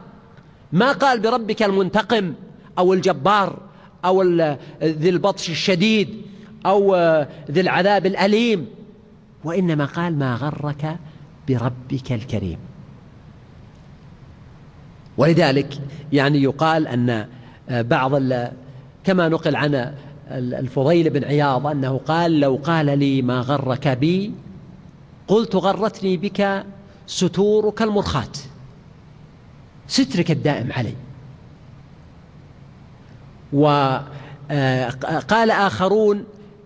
[0.73, 2.35] ما قال بربك المنتقم
[2.79, 3.59] أو الجبار
[4.05, 4.23] أو
[4.83, 6.23] ذي البطش الشديد
[6.67, 6.97] أو
[7.51, 8.67] ذي العذاب الأليم.
[9.45, 10.97] وإنما قال ما غرك
[11.49, 12.59] بربك الكريم.
[15.17, 15.79] ولذلك
[16.13, 17.29] يعني يقال أن
[17.71, 18.13] بعض
[19.05, 19.95] كما نقل عن
[20.31, 24.33] الفضيل بن عياض أنه قال لو قال لي ما غرك بي
[25.29, 26.65] قلت غرتني بك
[27.07, 28.39] ستورك المرخاة.
[29.89, 30.95] سترك الدائم علي.
[33.53, 36.25] وقال آخرون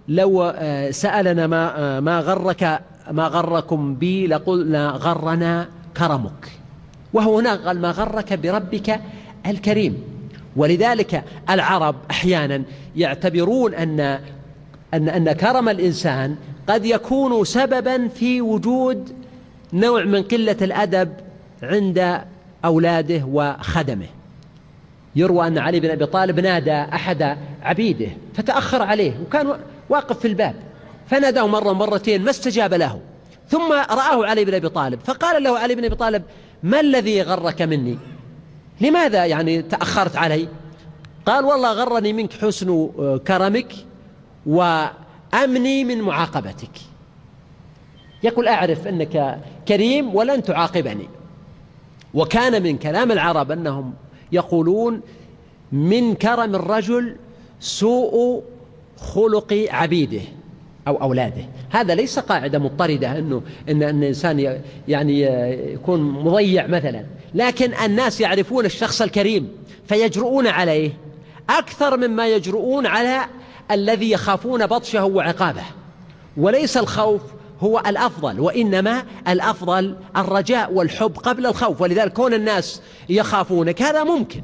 [0.08, 0.54] لو
[0.90, 6.52] سألنا ما ما غرك ما غركم بي لقلنا غرنا كرمك.
[7.12, 9.00] وهو هنا قال ما غرك بربك
[9.46, 10.02] الكريم.
[10.56, 12.62] ولذلك العرب أحيانا
[12.96, 14.00] يعتبرون أن
[14.94, 16.36] أن أن كرم الإنسان
[16.68, 19.08] قد يكون سببا في وجود
[19.72, 21.12] نوع من قلة الأدب
[21.62, 22.20] عند
[22.64, 24.06] أولاده وخدمه.
[25.16, 29.56] يروى أن علي بن أبي طالب نادى أحد عبيده فتأخر عليه وكان
[29.88, 30.54] واقف في الباب
[31.06, 33.00] فناداه مرة مرتين ما استجاب له.
[33.48, 36.22] ثم رآه علي بن أبي طالب فقال له علي بن أبي طالب
[36.62, 37.98] ما الذي غرك مني؟
[38.80, 40.48] لماذا يعني تأخرت علي؟
[41.26, 42.90] قال والله غرني منك حسن
[43.26, 43.74] كرمك
[44.46, 46.70] وأمني من معاقبتك.
[48.22, 51.08] يقول أعرف أنك كريم ولن تعاقبني.
[52.14, 53.94] وكان من كلام العرب أنهم
[54.32, 55.00] يقولون
[55.72, 57.16] من كرم الرجل
[57.60, 58.42] سوء
[58.96, 60.20] خلق عبيده
[60.88, 61.44] أو أولاده.
[61.70, 65.22] هذا ليس قاعدة مضطردة أنه إن, الإنسان يعني
[65.72, 67.04] يكون مضيع مثلا.
[67.34, 69.48] لكن الناس يعرفون الشخص الكريم
[69.88, 70.92] فيجرؤون عليه
[71.50, 73.20] أكثر مما يجرؤون على
[73.70, 75.62] الذي يخافون بطشه وعقابه.
[76.36, 77.22] وليس الخوف
[77.60, 81.80] هو الأفضل وإنما الأفضل الرجاء والحب قبل الخوف.
[81.80, 84.42] ولذلك كون الناس يخافونك هذا ممكن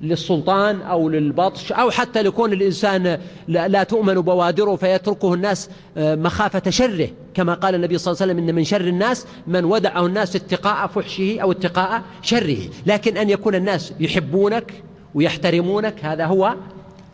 [0.00, 7.08] للسلطان أو للبطش أو حتى لكون الإنسان لا تؤمن بوادره فيتركه الناس آه، مخافة شره.
[7.34, 10.86] كما قال النبي صلى الله عليه وسلم إن من شر الناس من ودعه الناس اتقاء
[10.86, 12.58] فحشه أو اتقاء شره.
[12.86, 14.82] لكن أن يكون الناس يحبونك
[15.14, 16.54] ويحترمونك هذا هو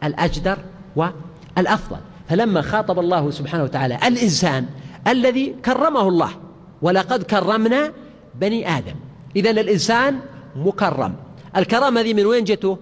[0.04, 0.58] الأجدر
[0.96, 1.96] والأفضل.
[2.28, 4.66] فلما خاطب الله سبحانه وتعالى الإنسان
[5.08, 6.30] الذي كرمه الله.
[6.82, 7.92] ولقد كرمنا
[8.34, 8.94] بني آدم.
[9.36, 10.20] إذا الإنسان
[10.56, 11.14] مكرم.
[11.56, 12.78] الكرامة هذه من وين جته؟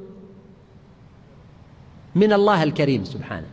[2.15, 3.47] من الله الكريم سبحانه.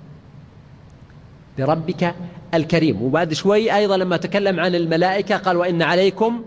[1.58, 2.16] بربك
[2.54, 3.02] الكريم.
[3.02, 6.44] وبعد شوي أيضا لما تكلم عن الملائكة قال وإن عليكم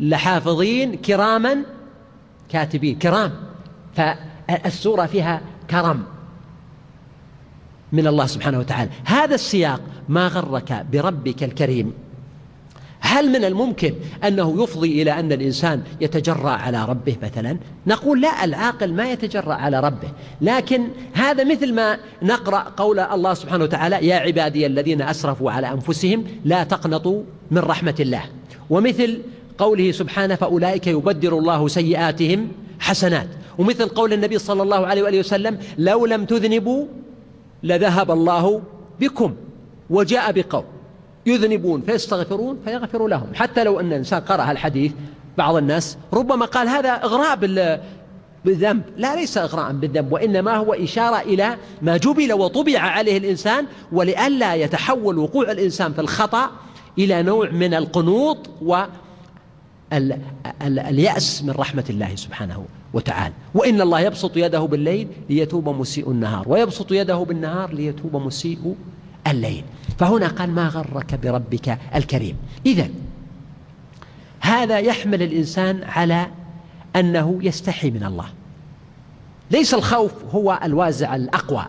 [0.00, 1.62] لحافظين كراما
[2.48, 2.98] كاتبين.
[2.98, 3.32] كرام.
[3.94, 6.04] فالسورة فيها كرم.
[7.92, 8.90] من الله سبحانه وتعالى.
[9.04, 11.92] هذا السياق ما غرك بربك الكريم.
[13.00, 18.92] هل من الممكن أنه يفضي إلى أن الإنسان يتجرأ على ربه مثلا؟ نقول لا العاقل
[18.92, 20.08] ما يتجرأ على ربه.
[20.40, 26.24] لكن هذا مثل ما نقرأ قول الله سبحانه وتعالى يا عبادي الذين أسرفوا على أنفسهم
[26.44, 28.22] لا تقنطوا من رحمة الله.
[28.70, 29.20] ومثل
[29.58, 32.48] قوله سبحانه فأولئك يبدر الله سيئاتهم
[32.80, 33.28] حسنات.
[33.58, 36.86] ومثل قول النبي صلى الله عليه وآله وسلم لو لم تذنبوا
[37.62, 38.62] لذهب الله
[39.00, 39.34] بكم
[39.90, 40.64] وجاء بقوم
[41.26, 43.26] يذنبون فيستغفرون فيغفر لهم.
[43.34, 44.92] حتى لو أن الإنسان قرأ الحديث
[45.38, 47.36] بعض الناس ربما قال هذا إغراء
[48.44, 48.82] بالذنب.
[48.96, 55.18] لا ليس إغراء بالذنب وإنما هو إشارة إلى ما جبل وطبع عليه الإنسان ولئلا يتحول
[55.18, 56.50] وقوع الإنسان في الخطأ
[56.98, 58.50] إلى نوع من القنوط
[59.90, 62.64] واليأس من رحمة الله سبحانه.
[62.94, 68.76] وتعالى وإن الله يبسط يده بالليل ليتوب مسيء النهار ويبسط يده بالنهار ليتوب مسيء
[69.26, 69.64] الليل.
[69.98, 72.36] فهنا قال ما غرك بربك الكريم.
[72.66, 72.88] إذا
[74.40, 76.26] هذا يحمل الإنسان على
[76.96, 78.26] أنه يستحي من الله.
[79.50, 81.66] ليس الخوف هو الوازع الأقوى.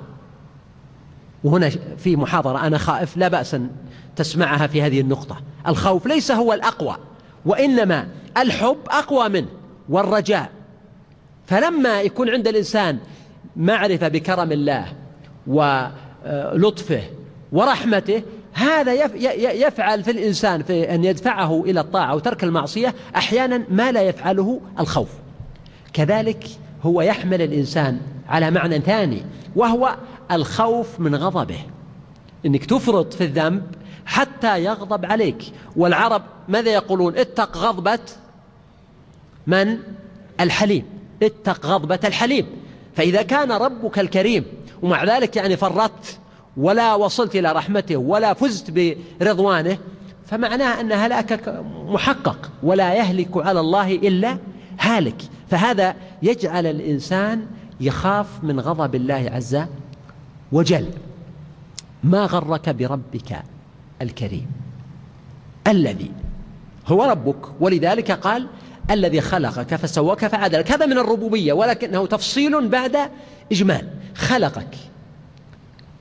[1.43, 3.69] وهنا في محاضرة أنا خائف لا بأس أن
[4.15, 5.41] تسمعها في هذه النقطة.
[5.67, 6.95] الخوف ليس هو الأقوى
[7.45, 8.07] وإنما
[8.37, 9.47] الحب أقوى منه
[9.89, 10.49] والرجاء.
[11.45, 12.99] فلما يكون عند الإنسان
[13.55, 14.93] معرفة بكرم الله
[15.47, 17.01] ولطفه
[17.51, 18.93] ورحمته هذا
[19.53, 25.09] يفعل في الإنسان في أن يدفعه إلى الطاعة وترك المعصية أحيانا ما لا يفعله الخوف.
[25.93, 26.47] كذلك
[26.83, 29.23] هو يحمل الإنسان على معنى ثاني
[29.55, 29.95] وهو
[30.31, 31.59] الخوف من غضبه.
[32.45, 33.63] إنك تفرط في الذنب
[34.05, 35.43] حتى يغضب عليك.
[35.75, 37.99] والعرب ماذا يقولون؟ اتق غضبة
[39.47, 39.77] من؟
[40.39, 40.85] الحليم.
[41.23, 42.45] اتق غضبة الحليم
[42.95, 44.45] فإذا كان ربك الكريم
[44.81, 46.19] ومع ذلك يعني فرطت
[46.57, 49.77] ولا وصلت إلى رحمته ولا فزت برضوانه
[50.25, 54.37] فمعناه أن هلاكك محقق ولا يهلك على الله إلا
[54.79, 55.15] هالك.
[55.49, 57.45] فهذا يجعل الإنسان
[57.81, 59.59] يخاف من غضب الله عز
[60.51, 60.87] وجل.
[62.03, 63.43] ما غرك بربك
[64.01, 64.47] الكريم؟
[65.67, 66.11] الذي
[66.87, 67.37] هو ربك.
[67.59, 68.47] ولذلك قال
[68.91, 70.71] الذي خلقك فسواك فعدلك.
[70.71, 72.97] هذا من الربوبية ولكنه تفصيل بعد
[73.51, 73.87] إجمال.
[74.15, 74.75] خلقك.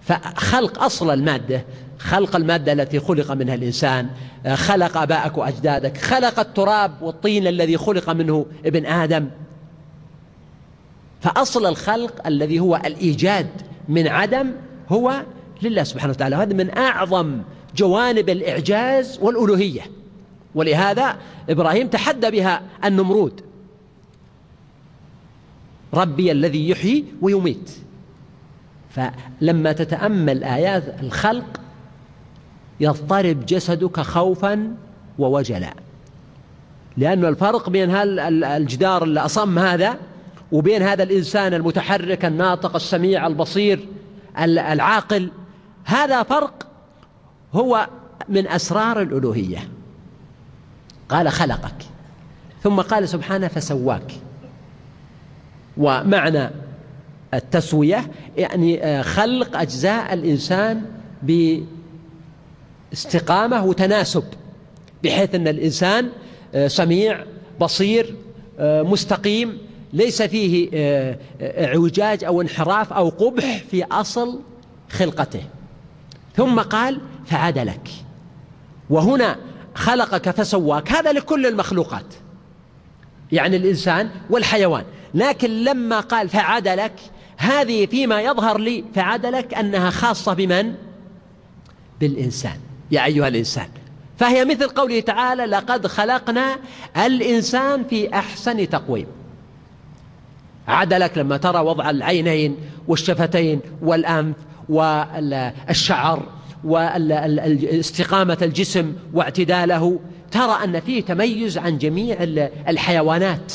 [0.03, 1.65] فخلق أصل المادة.
[1.99, 4.09] خلق المادة التي خلق منها الإنسان.
[4.55, 5.97] خلق أباءك وأجدادك.
[5.99, 9.29] خلق التراب والطين الذي خلق منه ابن آدم.
[11.21, 13.49] فأصل الخلق الذي هو الإيجاد
[13.89, 14.53] من عدم
[14.89, 15.23] هو
[15.63, 16.37] لله سبحانه وتعالى.
[16.37, 17.41] هذا من أعظم
[17.77, 20.02] جوانب الإعجاز والألوهية.
[20.55, 21.17] ولهذا
[21.49, 23.41] إبراهيم تحدى بها النمرود.
[25.95, 27.71] ربي الذي يحيي ويميت.
[28.91, 31.61] فلما تتأمل آيات الخلق
[32.81, 34.77] يضطرب جسدك خوفا
[35.19, 35.75] ووجلا.
[36.97, 37.91] لأن الفرق بين
[38.45, 39.97] الجدار الأصم هذا
[40.53, 43.89] وبين هذا الإنسان المتحرك الناطق السميع البصير
[44.39, 45.31] العاقل
[45.85, 46.67] هذا فرق
[47.55, 47.89] هو
[48.29, 49.69] من أسرار الألوهية.
[51.13, 51.75] قال خلقك
[52.63, 54.13] ثم قال سبحانه فسواك.
[55.77, 56.51] ومعنى
[57.35, 60.83] التسوية يعني آه، خلق أجزاء الإنسان
[62.93, 64.25] باستقامة وتناسب
[65.05, 66.09] بحيث أن الإنسان
[66.55, 67.25] آه، سميع
[67.61, 68.15] بصير
[68.59, 69.59] آه، مستقيم
[69.93, 70.69] ليس فيه
[71.41, 74.41] اعوجاج أو انحراف أو قبح في أصل
[74.91, 75.43] خلقته.
[76.37, 77.91] ثم قال فعدلك
[78.91, 79.37] وهنا
[79.75, 80.93] خلقك فسواك.
[80.93, 82.15] هذا لكل المخلوقات.
[83.33, 84.85] يعني الإنسان والحيوان.
[85.15, 86.93] لكن لما قال فعدلك
[87.37, 90.75] هذه فيما يظهر لي فعدلك أنها خاصة بمن؟
[92.01, 92.57] بالإنسان.
[92.91, 93.69] يا أيها الإنسان
[94.19, 96.57] فهي مثل قوله تعالى لقد خلقنا
[96.97, 99.07] الإنسان في أحسن تقويم
[100.69, 102.57] عدلك لما ترى وضع العينين
[102.89, 104.37] والشفتين والأنف
[104.69, 106.23] والشعر
[106.65, 112.17] واستقامة الجسم واعتداله ترى أن فيه تميز عن جميع
[112.69, 113.53] الحيوانات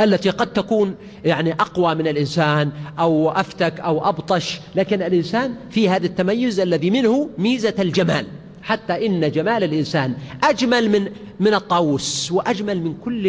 [0.00, 6.06] التي قد تكون يعني أقوى من الإنسان أو أفتك أو أبطش لكن الإنسان في هذا
[6.06, 8.26] التميز الذي منه ميزة الجمال.
[8.62, 10.14] حتى إن جمال الإنسان
[10.44, 11.08] أجمل من
[11.40, 13.26] من الطاووس وأجمل من كل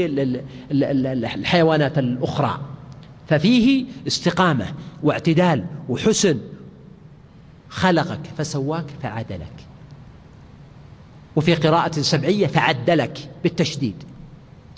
[0.71, 2.59] الحيوانات الأخرى.
[3.27, 4.65] ففيه استقامة
[5.03, 6.37] واعتدال وحسن
[7.73, 9.53] خلقك فسواك فعدلك
[11.35, 14.03] وفي قراءة سبعية فعدلك بالتشديد.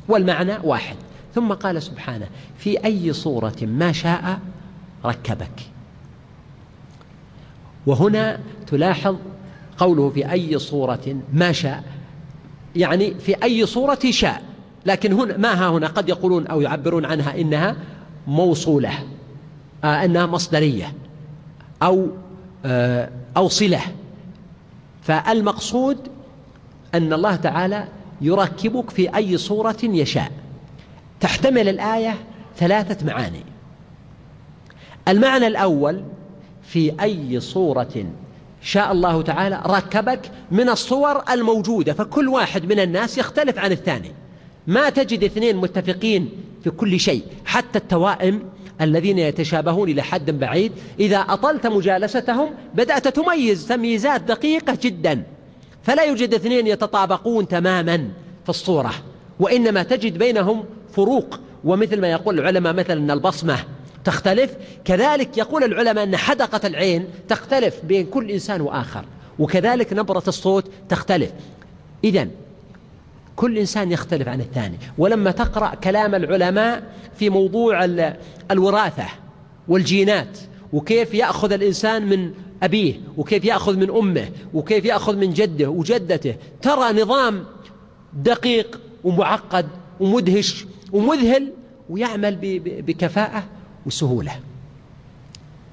[0.07, 0.95] والمعنى واحد.
[1.35, 2.27] ثم قال سبحانه
[2.57, 4.39] في أي صورة ما شاء
[5.05, 5.61] ركبك.
[7.85, 9.15] وهنا تلاحظ
[9.77, 11.83] قوله في أي صورة ما شاء.
[12.75, 14.43] يعني في أي صورة شاء.
[14.85, 17.75] لكن هنا ما ها هنا؟ قد يقولون أو يعبرون عنها إنها
[18.27, 18.91] موصولة
[19.83, 20.93] آه أنها مصدرية
[21.83, 22.07] أو
[23.37, 23.81] أو صلة.
[25.01, 25.97] فالمقصود
[26.95, 27.87] أن الله تعالى
[28.21, 30.31] يركبك في أي صورة يشاء.
[31.19, 32.15] تحتمل الآية
[32.57, 33.43] ثلاثة معاني.
[35.07, 36.03] المعنى الأول
[36.63, 38.05] في أي صورة
[38.61, 44.11] شاء الله تعالى ركبك من الصور الموجودة فكل واحد من الناس يختلف عن الثاني.
[44.67, 46.29] ما تجد اثنين متفقين
[46.63, 48.43] في كل شيء حتى التوائم
[48.81, 50.71] الذين يتشابهون إلى حد بعيد.
[50.99, 55.23] إذا أطلت مجالستهم بدأت تميز تمييزات دقيقة جدا.
[55.83, 57.97] فلا يوجد اثنين يتطابقون تماما
[58.43, 58.91] في الصورة
[59.39, 61.39] وإنما تجد بينهم فروق.
[61.63, 63.57] ومثل ما يقول العلماء مثلا أن البصمة
[64.03, 64.53] تختلف.
[64.85, 69.05] كذلك يقول العلماء أن حدقة العين تختلف بين كل إنسان وآخر
[69.39, 71.31] وكذلك نبرة الصوت تختلف.
[72.03, 72.27] إذا
[73.35, 74.77] كل إنسان يختلف عن الثاني.
[74.97, 76.83] ولما تقرأ كلام العلماء
[77.15, 77.85] في موضوع
[78.51, 79.05] الوراثة
[79.67, 80.37] والجينات
[80.73, 82.31] وكيف يأخذ الإنسان من
[82.63, 87.43] أبيه وكيف يأخذ من أمه وكيف يأخذ من جده وجدته ترى نظام
[88.13, 89.65] دقيق ومعقد
[89.99, 91.53] ومدهش ومذهل
[91.89, 93.43] ويعمل بكفاءة
[93.85, 94.31] وسهولة.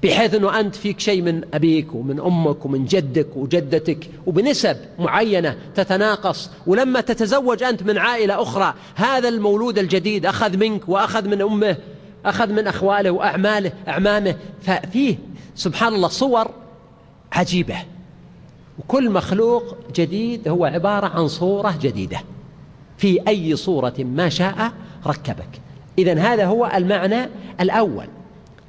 [0.03, 6.49] بحيث أنه أنت فيك شيء من أبيك ومن أمك ومن جدك وجدتك وبنسب معينة تتناقص.
[6.67, 11.77] ولما تتزوج أنت من عائلة أخرى هذا المولود الجديد أخذ منك وأخذ من أمه
[12.25, 14.35] أخذ من أخواله وأعماله أعمامه.
[14.61, 15.15] ففيه
[15.55, 16.51] سبحان الله صور
[17.31, 17.77] عجيبة.
[18.79, 22.21] وكل مخلوق جديد هو عبارة عن صورة جديدة.
[22.97, 24.71] في أي صورة ما شاء
[25.07, 25.61] ركبك.
[25.97, 27.29] إذا هذا هو المعنى
[27.61, 28.07] الأول.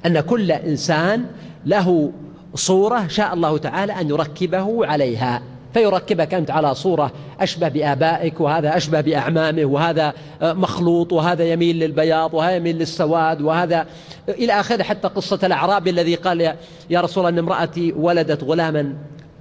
[0.05, 1.25] أن كل إنسان
[1.65, 2.11] له
[2.55, 5.41] صورة شاء الله تعالى أن يركبه عليها
[5.73, 12.55] فيركبك أنت على صورة أشبه بآبائك وهذا أشبه بأعمامه وهذا مخلوط وهذا يميل للبياض وهذا
[12.55, 13.85] يميل للسواد وهذا
[14.29, 16.41] إلى آخره حتى قصة الأعرابي الذي قال
[16.89, 18.93] يا رسول الله أن امرأتي ولدت غلاما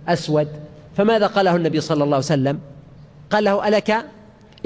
[0.08, 0.48] أسود.
[0.96, 2.58] فماذا قاله النبي صلى الله عليه وسلم؟
[3.30, 3.96] قال له ألك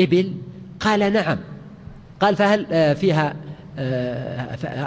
[0.00, 0.32] إبل؟
[0.80, 1.38] قال نعم.
[2.20, 3.34] قال فهل فيها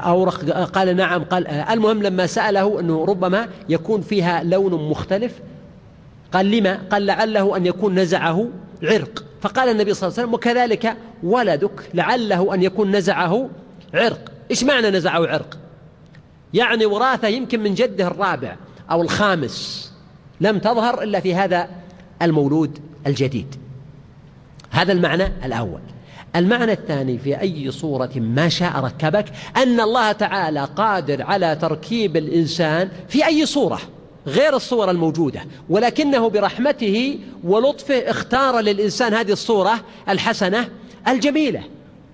[0.05, 5.39] أورق قال نعم قال المهم لما سأله أنه ربما يكون فيها لون مختلف
[6.33, 8.49] قال لما؟ قال لعله أن يكون نزعه
[8.83, 9.23] عرق.
[9.41, 13.49] فقال النبي صلى الله عليه وسلم وكذلك ولدك لعله أن يكون نزعه
[13.93, 14.31] عرق.
[14.51, 15.57] إيش معنى نزعه عرق؟
[16.53, 18.55] يعني وراثة يمكن من جده الرابع
[18.91, 19.91] أو الخامس
[20.41, 21.69] لم تظهر إلا في هذا
[22.21, 23.55] المولود الجديد.
[24.69, 25.81] هذا المعنى الأول.
[26.35, 29.25] المعنى الثاني في أي صورة ما شاء ركبك
[29.57, 33.79] أن الله تعالى قادر على تركيب الإنسان في أي صورة
[34.27, 39.79] غير الصور الموجودة ولكنه برحمته ولطفه اختار للإنسان هذه الصورة
[40.09, 40.69] الحسنة
[41.07, 41.63] الجميلة.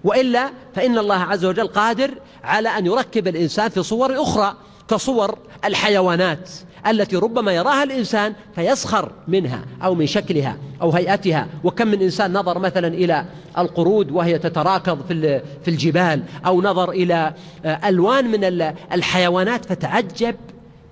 [0.03, 2.11] وإلا فإن الله عز وجل قادر
[2.43, 4.55] على أن يركب الإنسان في صور أخرى
[4.89, 6.49] كصور الحيوانات.
[6.89, 11.47] التي ربما يراها الإنسان فيسخر منها أو من شكلها أو هيئتها.
[11.63, 13.25] وكم من إنسان نظر مثلا إلى
[13.57, 15.05] القرود وهي تتراكض
[15.63, 17.33] في الجبال أو نظر إلى
[17.65, 18.43] ألوان من
[18.93, 20.35] الحيوانات فتعجب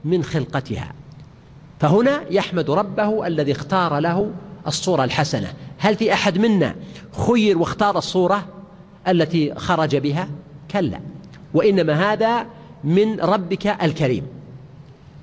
[0.06, 0.94] من خلقتها.
[1.80, 4.32] فهنا يحمد ربه الذي اختار له
[4.68, 5.54] الصورة الحسنة.
[5.78, 6.76] هل في أحد منا
[7.28, 8.46] خير واختار الصورة
[9.08, 10.28] التي خرج بها؟
[10.72, 11.00] كلا.
[11.54, 12.46] وإنما هذا
[12.84, 14.28] من ربك الكريم.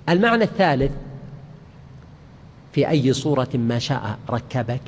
[0.08, 0.92] المعنى الثالث
[2.72, 4.80] في أي صورة ما شاء ركبك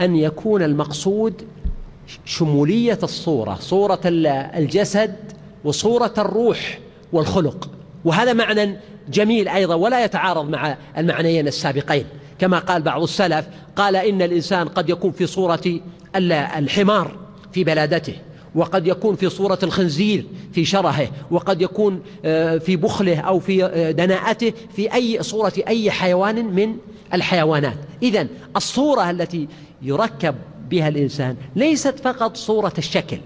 [0.00, 1.42] أن يكون المقصود
[2.24, 5.16] شمولية الصورة صورة الجسد
[5.64, 6.78] وصورة الروح
[7.12, 7.70] والخلق.
[8.04, 8.76] وهذا معنى
[9.08, 12.04] جميل أيضا ولا يتعارض مع المعنيين السابقين.
[12.38, 15.80] كما قال بعض السلف قال إن الإنسان قد يكون في صورة
[16.16, 17.16] الحمار
[17.52, 18.14] في بلادته.
[18.54, 23.90] وقد يكون في صورة الخنزير في شرهه وقد يكون آه، في بخله أو في آه،
[23.90, 26.76] دناءته في أي صورة أي حيوان من
[27.14, 27.76] الحيوانات.
[28.02, 28.26] إذا
[28.56, 29.48] الصورة التي
[29.82, 30.34] يركب
[30.70, 33.18] بها الإنسان ليست فقط صورة الشكل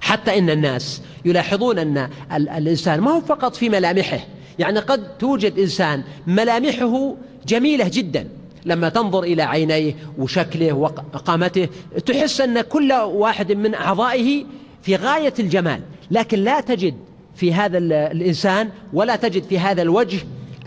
[0.00, 4.18] حتى إن الناس يلاحظون أن الإنسان ما هو فقط في ملامحه.
[4.58, 7.14] يعني قد توجد إنسان ملامحه
[7.46, 8.28] جميلة جدا
[8.64, 11.68] لما تنظر إلى عينيه وشكله وقامته
[12.06, 14.44] تحس أن كل واحد من أعضائه
[14.82, 15.80] في غاية الجمال.
[16.10, 16.94] لكن لا تجد
[17.36, 17.78] في هذا
[18.12, 20.18] الإنسان ولا تجد في هذا الوجه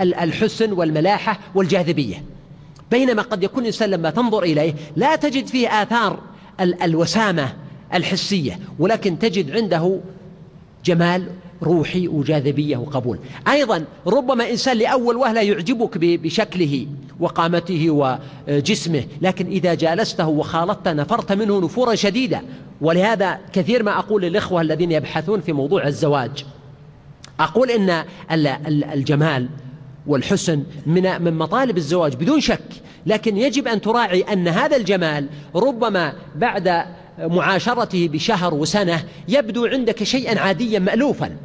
[0.01, 2.23] الحسن والملاحة والجاذبية.
[2.91, 6.19] بينما قد يكون الإنسان لما تنظر إليه لا تجد فيه آثار
[6.59, 7.53] الوسامة
[7.93, 9.99] الحسية ولكن تجد عنده
[10.85, 11.27] جمال
[11.64, 13.20] روحي وجاذبية وقبول.
[13.47, 16.88] أيضا ربما إنسان لأول وهلة يعجبك بشكله
[17.20, 17.89] وقامته
[18.47, 22.41] وجسمه لكن إذا جالسته وخالطته نفرت منه نفورا شديدا
[22.82, 26.45] ولهذا كثير ما أقول للإخوة الذين يبحثون في موضوع الزواج.
[27.39, 28.03] أقول إن
[28.93, 29.49] الجمال
[30.08, 32.62] والحسن من من مطالب الزواج بدون شك
[33.06, 36.86] لكن يجب أن تراعي أن هذا الجمال ربما بعد
[37.20, 41.36] معاشرته بشهر وسنة يبدو عندك شيئا عاديا مألوفا.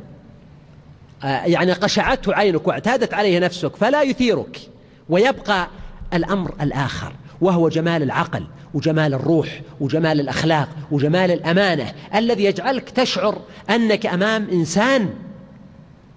[1.25, 4.61] آه، يعني قشعته عينك واعتادت عليه نفسك فلا يثيرك.
[5.09, 5.69] ويبقى
[6.15, 8.45] الأمر الآخر وهو جمال العقل
[8.75, 13.41] وجمال الروح وجمال الأخلاق وجمال الأمانة الذي يجعلك تشعر
[13.71, 15.11] أنك أمام إنسان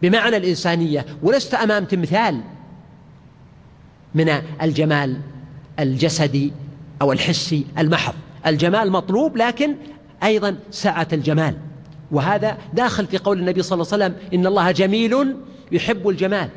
[0.01, 2.41] بمعنى الإنسانية ولست أمام تمثال
[4.15, 4.29] من
[4.61, 5.19] الجمال
[5.79, 6.53] الجسدي
[7.01, 8.13] أو الحسي المحض.
[8.47, 9.75] الجمال مطلوب لكن
[10.23, 11.55] أيضا سعة الجمال.
[12.11, 15.35] وهذا داخل في قول النبي صلى الله عليه وسلم إن الله جميل
[15.71, 16.49] يحب الجمال.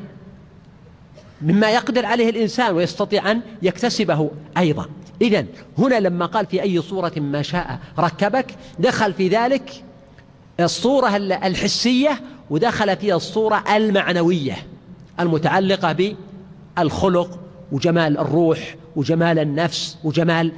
[1.43, 4.87] مما يقدر عليه الإنسان ويستطيع أن يكتسبه أيضا.
[5.22, 5.45] إذا
[5.78, 8.47] هنا لما قال في أي صورة ما شاء ركبك
[8.78, 9.84] دخل في ذلك
[10.61, 12.20] الصورة الحسية
[12.51, 14.57] ودخل فيها الصورة المعنوية
[15.20, 16.14] المتعلقة
[16.78, 17.39] بالخلق
[17.72, 20.53] وجمال الروح وجمال النفس وجمال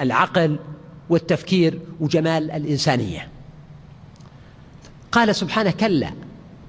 [0.00, 0.56] العقل
[1.10, 3.28] والتفكير وجمال الإنسانية.
[5.12, 6.10] قال سبحانه كلا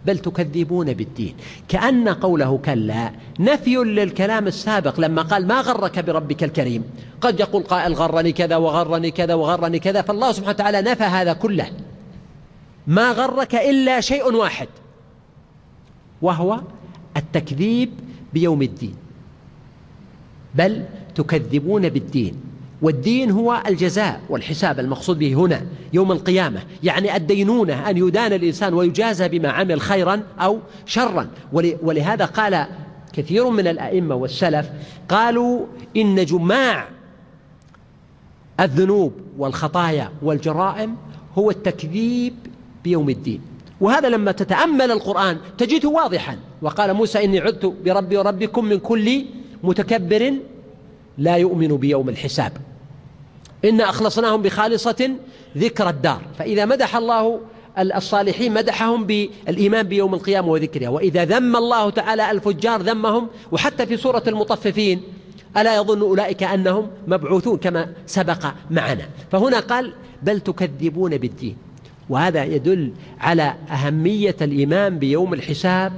[0.06, 1.36] بل تكذبون بالدين.
[1.68, 6.84] كأن قوله كلا نفي للكلام السابق لما قال ما غرك بربك الكريم؟
[7.22, 11.72] قد يقول قائل غرني كذا وغرني كذا وغرني كذا فالله سبحانه وتعالى نفى هذا كله.
[12.88, 14.68] ما غرك إلا شيء واحد
[16.22, 16.62] وهو
[17.18, 17.92] التكذيب
[18.34, 19.05] بيوم الدين.
[20.56, 20.84] بل
[21.16, 22.36] تكذبون بالدين.
[22.82, 26.64] والدين هو الجزاء والحساب المقصود به هنا يوم القيامة.
[26.84, 31.28] يعني الدينونة أن يدان الإنسان ويجازى بما عمل خيرا أو شرا.
[31.84, 32.66] ولهذا قال
[33.14, 34.70] كثير من الأئمة والسلف
[35.10, 35.66] قالوا
[35.98, 36.88] إن جماع
[38.60, 40.96] الذنوب والخطايا والجرائم
[41.38, 42.34] هو التكذيب
[42.84, 43.42] بيوم الدين.
[43.82, 46.38] وهذا لما تتأمل القرآن تجده واضحا.
[46.62, 49.26] وقال موسى إني عدت بربي وربكم من كل
[49.66, 50.34] متكبر
[51.18, 52.52] لا يؤمن بيوم الحساب.
[53.66, 55.12] إن أخلصناهم بخالصة
[55.58, 56.22] ذكر الدار.
[56.40, 57.40] فإذا مدح الله
[57.80, 60.90] الصالحين مدحهم بالإيمان بيوم القيامة وذكرها.
[60.90, 63.28] وإذا ذم الله تعالى الفجار ذمهم.
[63.52, 65.02] وحتى في سورة المطففين
[65.58, 69.10] ألا يظن أولئك أنهم مبعوثون كما سبق معنا.
[69.32, 69.94] فهنا قال
[70.24, 71.58] بل تكذبون بالدين.
[72.10, 75.94] وهذا يدل على أهمية الإيمان بيوم الحساب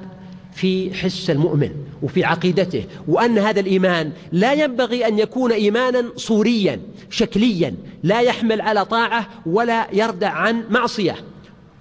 [0.58, 1.70] في حس المؤمن
[2.04, 6.80] وفي عقيدته وأن هذا الإيمان لا ينبغي أن يكون إيمانا صوريا
[7.10, 11.16] شكليا لا يحمل على طاعة ولا يردع عن معصية.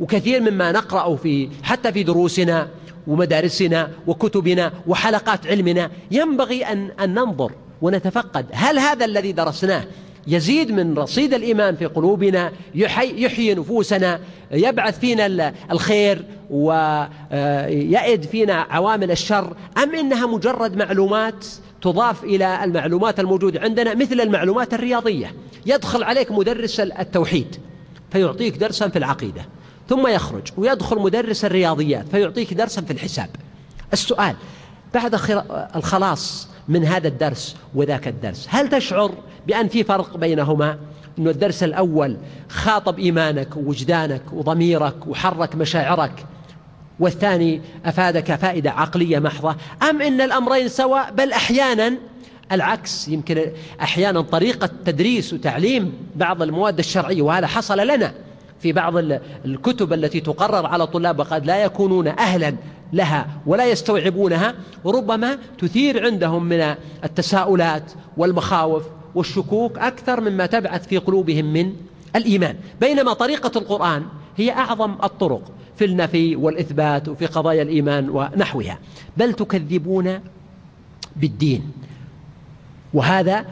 [0.01, 2.69] وكثير مما نقرأ في حتى في دروسنا
[3.07, 7.53] ومدارسنا وكتبنا وحلقات علمنا ينبغي أن, أن ننظر
[7.83, 9.85] ونتفقد هل هذا الذي درسناه
[10.27, 14.21] يزيد من رصيد الإيمان في قلوبنا يحيي, نفوسنا
[14.51, 19.57] يبعث فينا الخير ويأد فينا عوامل الشر.
[19.83, 21.47] أم إنها مجرد معلومات
[21.83, 25.35] تضاف إلى المعلومات الموجودة عندنا مثل المعلومات الرياضية؟
[25.67, 27.57] يدخل عليك مدرس التوحيد
[28.11, 29.47] فيعطيك درسا في العقيدة
[29.89, 33.29] ثم يخرج ويدخل مدرس الرياضيات فيعطيك درسا في الحساب.
[33.93, 34.37] السؤال
[34.95, 35.15] بعد
[35.77, 38.47] الخلاص من هذا الدرس وذاك الدرس.
[38.51, 39.15] هل تشعر
[39.47, 40.79] بأن في فرق بينهما؟
[41.19, 42.17] أن الدرس الأول
[42.49, 46.27] خاطب إيمانك ووجدانك وضميرك وحرك مشاعرك
[47.01, 49.57] والثاني أفادك فائدة عقلية محضة.
[49.91, 51.93] أم إن الأمرين سواء؟ بل أحيانا
[52.53, 53.09] العكس.
[53.09, 53.47] يمكن
[53.83, 58.15] أحيانا طريقة تدريس وتعليم بعض المواد الشرعية وهذا حصل لنا
[58.61, 58.97] في بعض
[59.45, 62.57] الكتب التي تقرر على طلاب وقد لا يكونون أهلا
[62.93, 66.75] لها ولا يستوعبونها وربما تثير عندهم من
[67.05, 68.83] التساؤلات والمخاوف
[69.15, 71.73] والشكوك أكثر مما تبعث في قلوبهم من
[72.17, 72.57] الإيمان.
[72.81, 74.03] بينما طريقة القرآن
[74.37, 75.43] هي أعظم الطرق
[75.77, 78.79] في النفي والإثبات وفي قضايا الإيمان ونحوها.
[79.17, 80.21] بل تكذبون
[81.17, 81.73] بالدين.
[82.95, 83.47] وهذا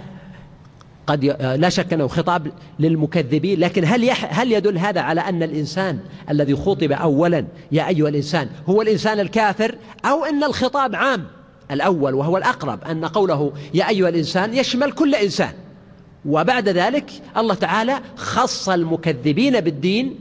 [1.07, 1.25] قد
[1.59, 5.99] لا شك أنه خطاب للمكذبين لكن هل هل يدل هذا على أن الإنسان
[6.31, 9.75] الذي خطب أولا يا أيها الإنسان هو الإنسان الكافر
[10.05, 11.25] أو أن الخطاب عام؟
[11.71, 15.53] الأول وهو الأقرب أن قوله يا أيها الإنسان يشمل كل إنسان.
[16.27, 20.19] وبعد ذلك الله تعالى خص المكذبين بالدين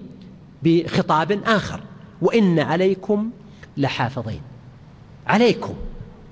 [0.64, 1.80] بخطاب آخر.
[2.22, 3.30] وإن عليكم
[3.78, 4.42] لحافظين.
[5.28, 5.74] عليكم.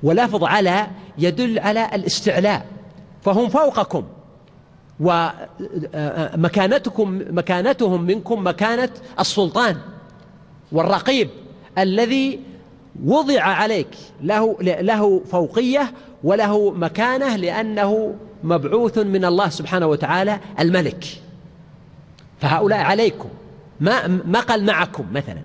[0.04, 0.88] ولفظ على
[1.18, 2.66] يدل على الاستعلاء.
[3.22, 4.04] فهم فوقكم.
[5.02, 8.90] ومكانتكم مكانتهم منكم مكانة
[9.20, 9.78] السلطان
[10.72, 11.30] والرقيب
[11.78, 12.40] الذي
[13.06, 13.88] وضع عليك
[14.24, 15.94] له له فوقية
[16.24, 21.06] وله مكانة لأنه مبعوث من الله سبحانه وتعالى الملك.
[22.40, 23.30] فهؤلاء عليكم.
[23.80, 25.42] ما ما قال معكم مثلا.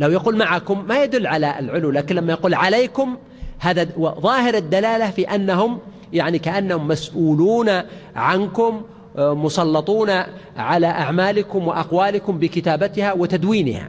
[0.00, 3.16] لو يقول معكم ما يدل على العلو لكن لما يقول عليكم
[3.58, 5.78] هذا ظاهر الدلالة في أنهم
[6.14, 7.70] يعني كأنهم مسؤولون
[8.16, 8.82] عنكم
[9.18, 10.10] مسلطون
[10.56, 13.88] على أعمالكم وأقوالكم بكتابتها وتدوينها.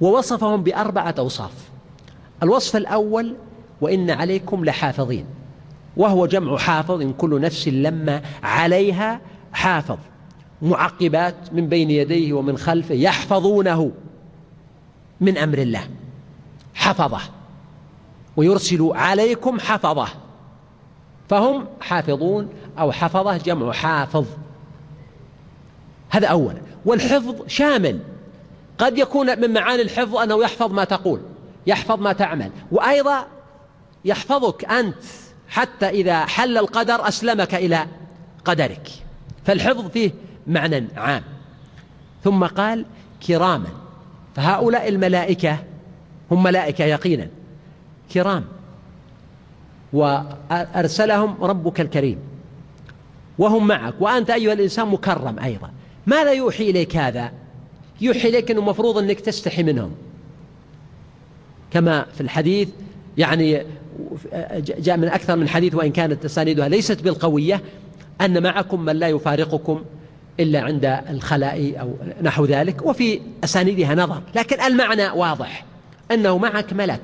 [0.00, 1.52] ووصفهم بأربعة أوصاف.
[2.42, 3.36] الوصف الأول
[3.80, 5.26] وإن عليكم لحافظين.
[5.96, 9.20] وهو جمع حافظ إن كل نفس لما عليها
[9.52, 9.98] حافظ.
[10.62, 13.92] معقبات من بين يديه ومن خلفه يحفظونه
[15.20, 15.88] من أمر الله.
[16.74, 17.20] حفظه.
[18.36, 20.08] ويرسل عليكم حفظه.
[21.28, 22.48] فهم حافظون
[22.78, 24.26] أو حفظه جمع حافظ.
[26.10, 27.98] هذا أولا والحفظ شامل.
[28.78, 31.20] قد يكون من معاني الحفظ أنه يحفظ ما تقول
[31.66, 33.26] يحفظ ما تعمل وأيضا
[34.04, 35.04] يحفظك أنت
[35.48, 37.86] حتى إذا حل القدر أسلمك إلى
[38.44, 38.88] قدرك.
[39.44, 40.10] فالحفظ فيه
[40.46, 41.22] معنى عام.
[42.24, 42.84] ثم قال
[43.26, 43.68] كراما.
[44.36, 45.58] فهؤلاء الملائكة
[46.30, 47.28] هم ملائكة يقينا.
[48.12, 48.44] كرام.
[49.96, 52.18] وأرسلهم ربك الكريم
[53.38, 55.70] وهم معك وأنت أيها الإنسان مكرم أيضا.
[56.06, 57.32] ماذا يوحي إليك هذا؟
[58.00, 59.90] يوحي إليك أنه مفروض أنك تستحي منهم.
[61.70, 62.68] كما في الحديث
[63.18, 63.62] يعني
[64.78, 67.60] جاء من أكثر من حديث وإن كانت تسانيدها ليست بالقوية
[68.20, 69.84] أن معكم من لا يفارقكم
[70.40, 74.22] إلا عند الخلاء أو نحو ذلك وفي أسانيدها نظر.
[74.34, 75.64] لكن المعنى واضح
[76.10, 77.02] أنه معك ملك.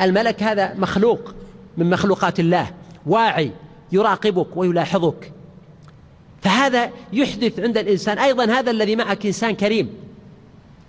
[0.00, 1.34] الملك هذا مخلوق.
[1.76, 2.70] من مخلوقات الله.
[3.06, 3.50] واعي
[3.92, 5.32] يراقبك ويلاحظك.
[6.42, 8.18] فهذا يحدث عند الإنسان.
[8.18, 9.90] أيضا هذا الذي معك إنسان كريم.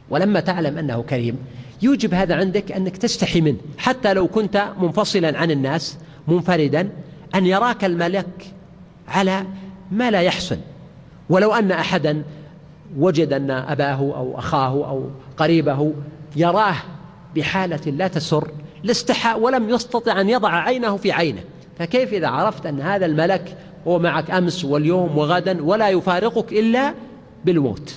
[0.10, 1.38] ولما تعلم أنه كريم
[1.82, 3.58] يوجب هذا عندك أنك تستحي منه.
[3.78, 6.90] حتى لو كنت منفصلا عن الناس منفردا
[7.36, 8.54] أن يراك الملك
[9.08, 9.46] على
[9.92, 10.58] ما لا يحسن.
[11.30, 12.24] ولو أن أحدا
[12.98, 15.94] وجد أن أباه أو أخاه أو قريبه
[16.36, 16.76] يراه
[17.36, 18.52] بحالة لا تسر
[18.86, 21.44] لاستحى ولم يستطع أن يضع عينه في عينه.
[21.80, 23.58] فكيف إذا عرفت أن هذا الملك
[23.88, 26.94] هو معك أمس واليوم وغدا ولا يفارقك إلا
[27.46, 27.96] بالموت؟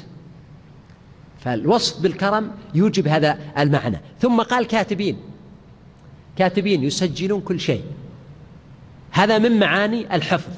[1.40, 4.00] فالوصف بالكرم يوجب هذا المعنى.
[4.20, 5.16] ثم قال كاتبين.
[6.36, 7.82] كاتبين يسجلون كل شيء.
[9.10, 10.52] هذا من معاني الحفظ.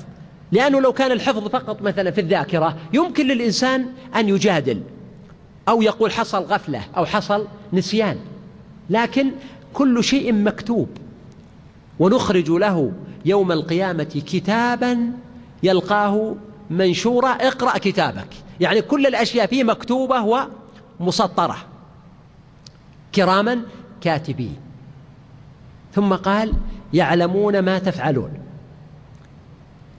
[0.52, 4.82] لأنه لو كان الحفظ فقط مثلا في الذاكرة يمكن للإنسان أن يجادل
[5.68, 8.16] أو يقول حصل غفلة أو حصل نسيان.
[8.90, 9.30] لكن
[9.74, 10.88] كل شيء مكتوب.
[11.98, 12.92] ونخرج له
[13.24, 15.12] يوم القيامة كتابا
[15.62, 16.36] يلقاه
[16.70, 18.28] منشورا اقرأ كتابك.
[18.60, 20.46] يعني كل الأشياء فيه مكتوبة
[21.00, 21.56] ومسطرة
[23.14, 23.60] كراما
[24.00, 24.56] كاتبين.
[25.94, 26.52] ثم قال
[26.92, 28.30] يعلمون ما تفعلون.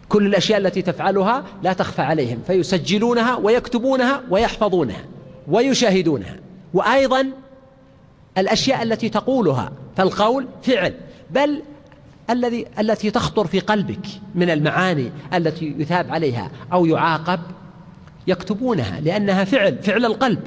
[0.10, 5.06] كل الأشياء التي تفعلها لا تخفى عليهم فيسجلونها ويكتبونها ويحفظونها
[5.48, 6.36] ويشاهدونها.
[6.74, 7.28] وأيضا
[8.38, 10.94] الأشياء التي تقولها فالقول فعل.
[11.30, 11.62] بل
[12.30, 17.40] الذي التي تخطر في قلبك من المعاني التي يثاب عليها أو يعاقب
[18.28, 20.40] يكتبونها لأنها فعل فعل القلب.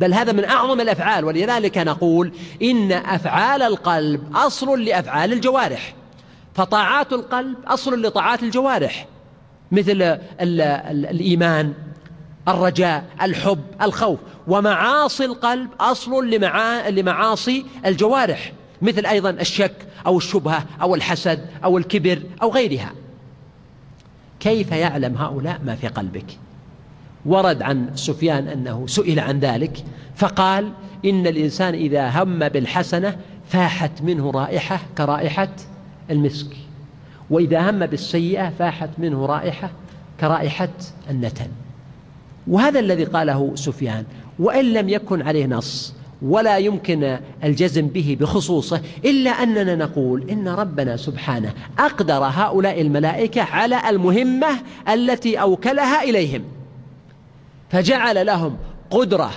[0.00, 1.24] بل هذا من أعظم الأفعال.
[1.24, 2.32] ولذلك نقول
[2.62, 5.94] إن أفعال القلب أصل لأفعال الجوارح.
[6.54, 9.06] فطاعات القلب أصل لطاعات الجوارح.
[9.72, 11.72] مثل ال ال الإيمان
[12.48, 14.18] الرجاء الحب الخوف.
[14.46, 19.74] ومعاصي القلب أصل لمعا لمعاصي الجوارح مثل أيضا الشك
[20.06, 22.92] أو الشبهة أو الحسد أو الكبر أو غيرها.
[24.40, 26.38] كيف يعلم هؤلاء ما في قلبك؟
[27.26, 29.84] ورد عن سفيان أنه سئل عن ذلك
[30.16, 30.72] فقال
[31.04, 33.16] إن الإنسان إذا هم بالحسنة
[33.48, 35.48] فاحت منه رائحة كرائحة
[36.10, 36.56] المسك
[37.30, 39.70] وإذا هم بالسيئة فاحت منه رائحة
[40.20, 40.68] كرائحة
[41.10, 41.48] النتن.
[42.46, 44.04] وهذا الذي قاله سفيان
[44.38, 50.96] وإن لم يكن عليه نص ولا يمكن الجزم به بخصوصه إلا أننا نقول إن ربنا
[50.96, 54.48] سبحانه أقدر هؤلاء الملائكة على المهمة
[54.88, 56.44] التي أوكلها إليهم.
[57.70, 58.56] فجعل لهم
[58.90, 59.30] قدرة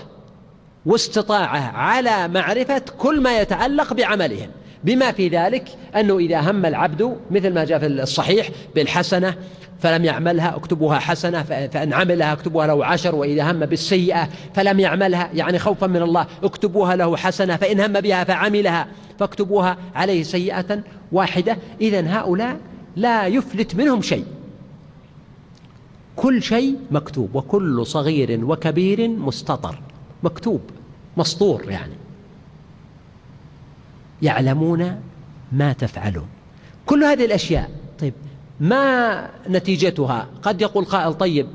[0.86, 4.50] واستطاعة على معرفة كل ما يتعلق بعملهم.
[4.84, 9.36] بما في ذلك أنه إذا هم العبد مثل ما جاء في الصحيح بالحسنة
[9.84, 15.60] فلم يعملها اكتبوها حسنة فإن عملها اكتبوها له عشر وإذا هم بالسيئة فلم يعملها يعني
[15.60, 18.88] خوفا من الله اكتبوها له حسنة فإن هم بها فعملها
[19.20, 21.58] فاكتبوها عليه سيئة واحدة.
[21.82, 22.58] إذا هؤلاء
[22.96, 24.26] لا يفلت منهم شيء.
[26.16, 29.80] كل شيء مكتوب وكل صغير وكبير مستطر.
[30.24, 30.62] مكتوب
[31.18, 31.94] مسطور يعني.
[34.22, 35.02] يعلمون
[35.52, 36.28] ما تفعلون.
[36.86, 37.70] كل هذه الأشياء
[38.00, 38.14] طيب
[38.60, 41.48] ما نتيجتها؟ قد يقول قائل طيب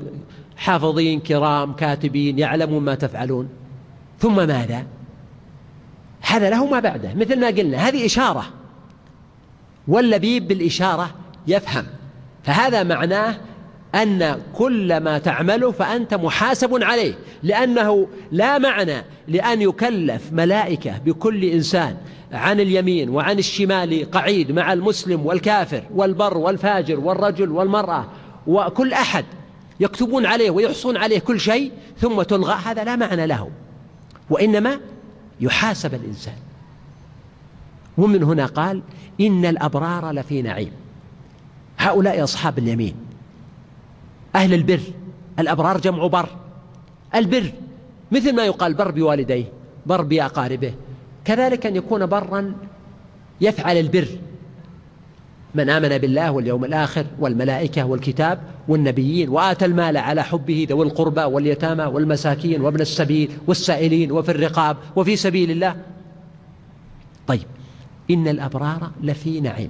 [0.57, 3.49] حافظين كرام كاتبين يعلمون ما تفعلون.
[4.19, 4.85] ثم ماذا؟
[6.21, 7.13] هذا له ما بعده.
[7.13, 8.45] مثل ما قلنا هذه إشارة.
[9.87, 11.09] واللبيب بالإشارة
[11.47, 11.85] يفهم.
[12.43, 13.35] فهذا معناه
[13.95, 17.13] أن كل ما تعمله فأنت محاسب عليه
[17.43, 21.97] لأنه لا معنى لأن يكلف ملائكة بكل إنسان
[22.31, 28.05] عن اليمين وعن الشمال قعيد مع المسلم والكافر والبر والفاجر والرجل والمرأة
[28.47, 29.25] وكل أحد
[29.79, 33.49] يكتبون عليه ويحصون عليه كل شيء ثم تلغى هذا لا معنى له
[34.29, 34.79] وإنما
[35.39, 36.33] يحاسب الإنسان.
[37.97, 38.81] ومن هنا قال
[39.21, 40.71] إن الأبرار لفي نعيم.
[41.77, 42.95] هؤلاء أصحاب اليمين.
[44.35, 44.79] أهل البر
[45.39, 46.29] الأبرار جمع بر.
[47.15, 47.51] البر
[48.11, 49.45] مثل ما يقال بر بوالديه
[49.85, 50.73] بر بأقاربه.
[51.25, 52.53] كذلك أن يكون برا
[53.41, 54.07] يفعل البر.
[55.55, 61.83] من آمن بالله واليوم الآخر والملائكة والكتاب والنبيين وآتى المال على حبه ذوي القربى واليتامى
[61.83, 65.75] والمساكين وابن السبيل والسائلين وفي الرقاب وفي سبيل الله.
[67.27, 67.45] طيب
[68.11, 69.69] إن الأبرار لفي نعيم.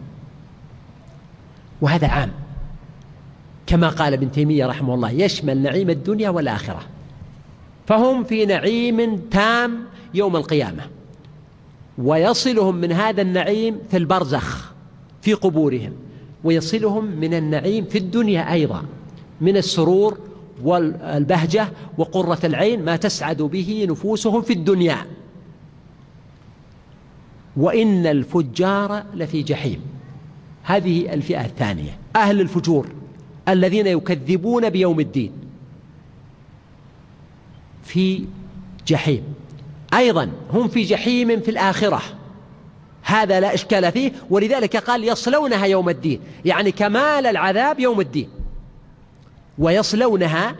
[1.81, 2.31] وهذا عام.
[3.69, 6.81] كما قال ابن تيمية رحمه الله يشمل نعيم الدنيا والآخرة.
[7.87, 9.79] فهم في نعيم تام
[10.13, 10.83] يوم القيامة
[11.97, 14.71] ويصلهم من هذا النعيم في البرزخ
[15.21, 15.93] في قبورهم
[16.43, 18.83] ويصلهم من النعيم في الدنيا أيضا
[19.41, 20.17] من السرور
[20.63, 21.67] والبهجة
[21.97, 24.97] وقرة العين ما تسعد به نفوسهم في الدنيا.
[27.57, 29.81] وإن الفجار لفي جحيم.
[30.63, 32.98] هذه الفئة الثانية أهل الفجور.
[33.49, 35.31] الذين يكذبون بيوم الدين.
[37.83, 38.25] في
[38.87, 39.23] جحيم.
[39.93, 42.01] أيضا هم في جحيم في الآخرة.
[43.03, 46.19] هذا لا إشكال فيه ولذلك قال يصلونها يوم الدين.
[46.45, 48.29] يعني كمال العذاب يوم الدين.
[49.57, 50.55] ويصلونها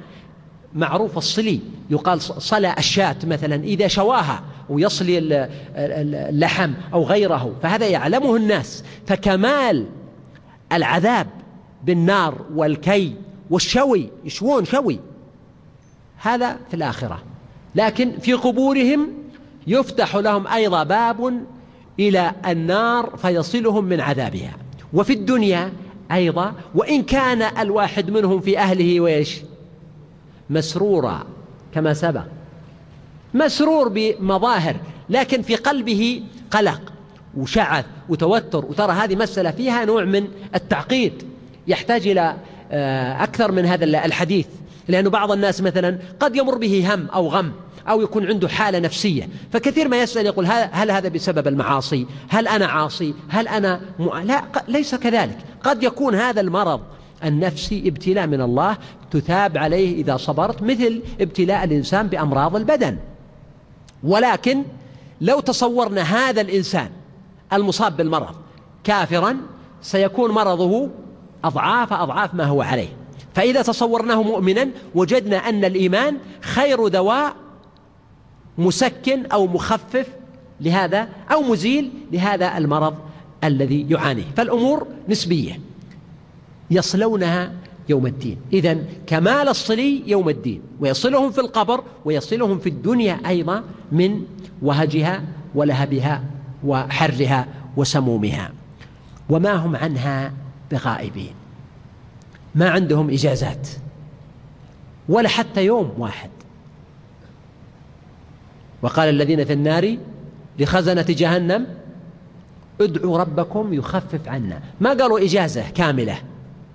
[0.76, 1.60] معروف الصلي.
[1.90, 7.56] يقال صلى الشاة مثلا إذا شواها ويصلي اللحم أو غيره.
[7.64, 8.84] فهذا يعلمه الناس.
[9.08, 9.86] فكمال
[10.72, 11.28] العذاب
[11.84, 13.16] بالنار والكي
[13.50, 14.10] والشوي.
[14.26, 15.00] يشوون شوي؟
[16.18, 17.24] هذا في الآخرة.
[17.76, 19.10] لكن في قبورهم
[19.68, 21.46] يفتح لهم أيضا باب
[22.00, 24.58] إلى النار فيصلهم من عذابها.
[24.94, 25.74] وفي الدنيا
[26.12, 29.42] أيضا وإن كان الواحد منهم في أهله ويش
[30.50, 31.26] مسرورا
[31.74, 32.26] كما سبق.
[33.34, 34.76] مسرور بمظاهر
[35.10, 36.82] لكن في قلبه قلق
[37.38, 38.66] وشعث وتوتر.
[38.66, 41.24] وترى هذه مسألة فيها نوع من التعقيد.
[41.70, 42.36] يحتاج إلى
[42.72, 44.48] آه، أكثر من هذا الحديث.
[44.88, 47.52] لأن بعض الناس مثلا قد يمر به هم أو غم
[47.90, 49.30] أو يكون عنده حالة نفسية.
[49.54, 54.18] فكثير ما يسأل يقول هل هذا بسبب المعاصي؟ هل أنا عاصي؟ هل أنا م...
[54.18, 55.38] لا ليس كذلك.
[55.64, 56.82] قد يكون هذا المرض
[57.24, 58.78] النفسي ابتلاء من الله
[59.12, 62.98] تثاب عليه إذا صبرت مثل ابتلاء الإنسان بأمراض البدن.
[64.04, 64.64] ولكن
[65.22, 66.90] لو تصورنا هذا الإنسان
[67.54, 68.36] المصاب بالمرض
[68.84, 69.38] كافرا
[69.82, 70.90] سيكون مرضه
[71.44, 72.90] أضعاف أضعاف ما هو عليه.
[73.34, 77.36] فإذا تصورناه مؤمنا وجدنا أن الإيمان خير دواء
[78.58, 80.08] مسكن أو مخفف
[80.62, 82.96] لهذا أو مزيل لهذا المرض
[83.44, 84.24] الذي يعانيه.
[84.38, 85.60] فالأمور نسبية.
[86.72, 87.52] يصلونها
[87.90, 88.38] يوم الدين.
[88.54, 88.78] إذا
[89.08, 90.62] كمال الصلي يوم الدين.
[90.80, 94.22] ويصلهم في القبر ويصلهم في الدنيا أيضا من
[94.62, 95.24] وهجها
[95.56, 96.24] ولهبها
[96.66, 98.52] وحرها وسمومها.
[99.30, 100.34] وما هم عنها؟
[100.72, 101.34] بغائبين
[102.56, 103.68] ما عندهم إجازات.
[105.10, 106.30] ولا حتى يوم واحد.
[108.82, 109.98] وقال الذين في النار
[110.60, 111.68] لخزنة جهنم
[112.82, 114.62] ادعوا ربكم يخفف عنا.
[114.82, 116.18] ما قالوا إجازة كاملة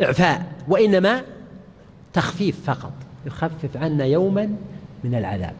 [0.02, 1.22] إعفاء وإنما
[2.12, 2.92] تخفيف فقط.
[3.26, 4.56] يخفف عنا يوما
[5.04, 5.54] من العذاب.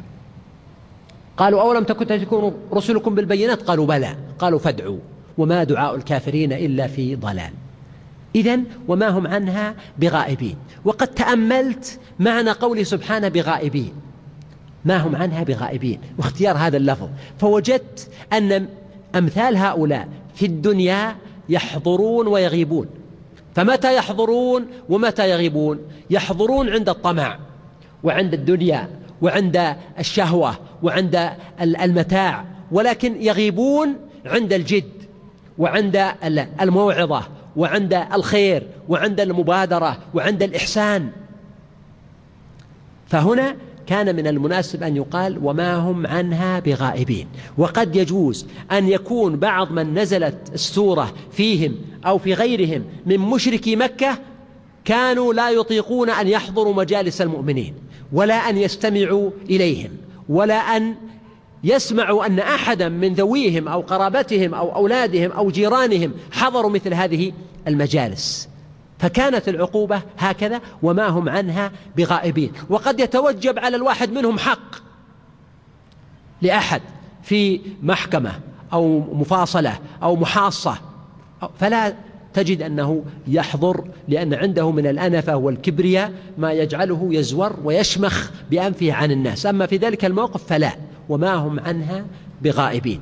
[1.37, 4.16] قالوا أولم تكن تكون رسلكم بالبينات؟ قالوا بلى.
[4.39, 4.99] قالوا فادعوا.
[5.39, 7.53] وما دعاء الكافرين إلا في ضلال.
[8.35, 10.57] إذا وما هم عنها بغائبين.
[10.85, 13.93] وقد تأملت معنى قوله سبحانه بغائبين.
[14.85, 16.01] ما هم عنها بغائبين.
[16.18, 17.09] واختيار هذا اللفظ.
[17.39, 18.68] فوجدت أن
[19.14, 21.16] أمثال هؤلاء في الدنيا
[21.49, 22.87] يحضرون ويغيبون.
[23.55, 25.78] فمتى يحضرون ومتى يغيبون؟
[26.11, 27.39] يحضرون عند الطمع
[28.05, 28.89] وعند الدنيا
[29.22, 31.30] وعند الشهوة وعند
[31.61, 32.45] المتاع.
[32.72, 34.93] ولكن يغيبون عند الجد
[35.59, 36.12] وعند
[36.61, 37.22] الموعظة
[37.57, 41.11] وعند الخير وعند المبادرة وعند الإحسان.
[43.07, 47.28] فهنا كان من المناسب أن يقال وما هم عنها بغائبين.
[47.59, 51.76] وقد يجوز أن يكون بعض من نزلت السورة فيهم
[52.07, 54.18] أو في غيرهم من مشركي مكة
[54.84, 57.74] كانوا لا يطيقون أن يحضروا مجالس المؤمنين
[58.12, 59.90] ولا أن يستمعوا إليهم
[60.28, 60.94] ولا أن
[61.64, 67.32] يسمعوا أن أحدا من ذويهم أو قرابتهم أو أولادهم أو جيرانهم حضروا مثل هذه
[67.68, 68.48] المجالس.
[68.98, 72.52] فكانت العقوبة هكذا وما هم عنها بغائبين.
[72.70, 74.74] وقد يتوجب على الواحد منهم حق
[76.42, 76.82] لأحد
[77.22, 78.32] في محكمة
[78.72, 80.78] أو مفاصلة أو محاصة.
[81.58, 81.94] فلا
[82.34, 89.46] تجد أنه يحضر لأن عنده من الأنفة والكبرياء ما يجعله يزور ويشمخ بأنفه عن الناس.
[89.46, 90.72] أما في ذلك الموقف فلا.
[91.09, 92.05] وما هم عنها
[92.42, 93.00] بغائبين.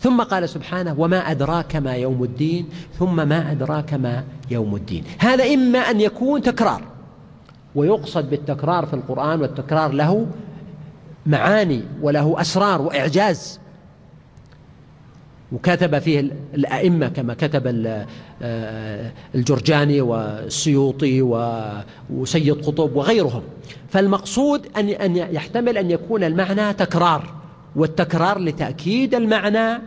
[0.00, 2.68] ثم قال سبحانه وما أدراك ما يوم الدين
[2.98, 5.04] ثم ما أدراك ما يوم الدين.
[5.18, 6.82] هذا إما أن يكون تكرار
[7.74, 10.26] ويقصد بالتكرار في القرآن والتكرار له
[11.26, 13.60] معاني وله أسرار وإعجاز.
[15.54, 17.84] وكتب فيه الأئمة كما كتب
[18.42, 21.22] آه، الجرجاني والسيوطي
[22.10, 23.42] وسيد قطب وغيرهم.
[23.88, 27.34] فالمقصود أن يحتمل أن يكون المعنى تكرار
[27.76, 29.82] والتكرار لتأكيد المعنى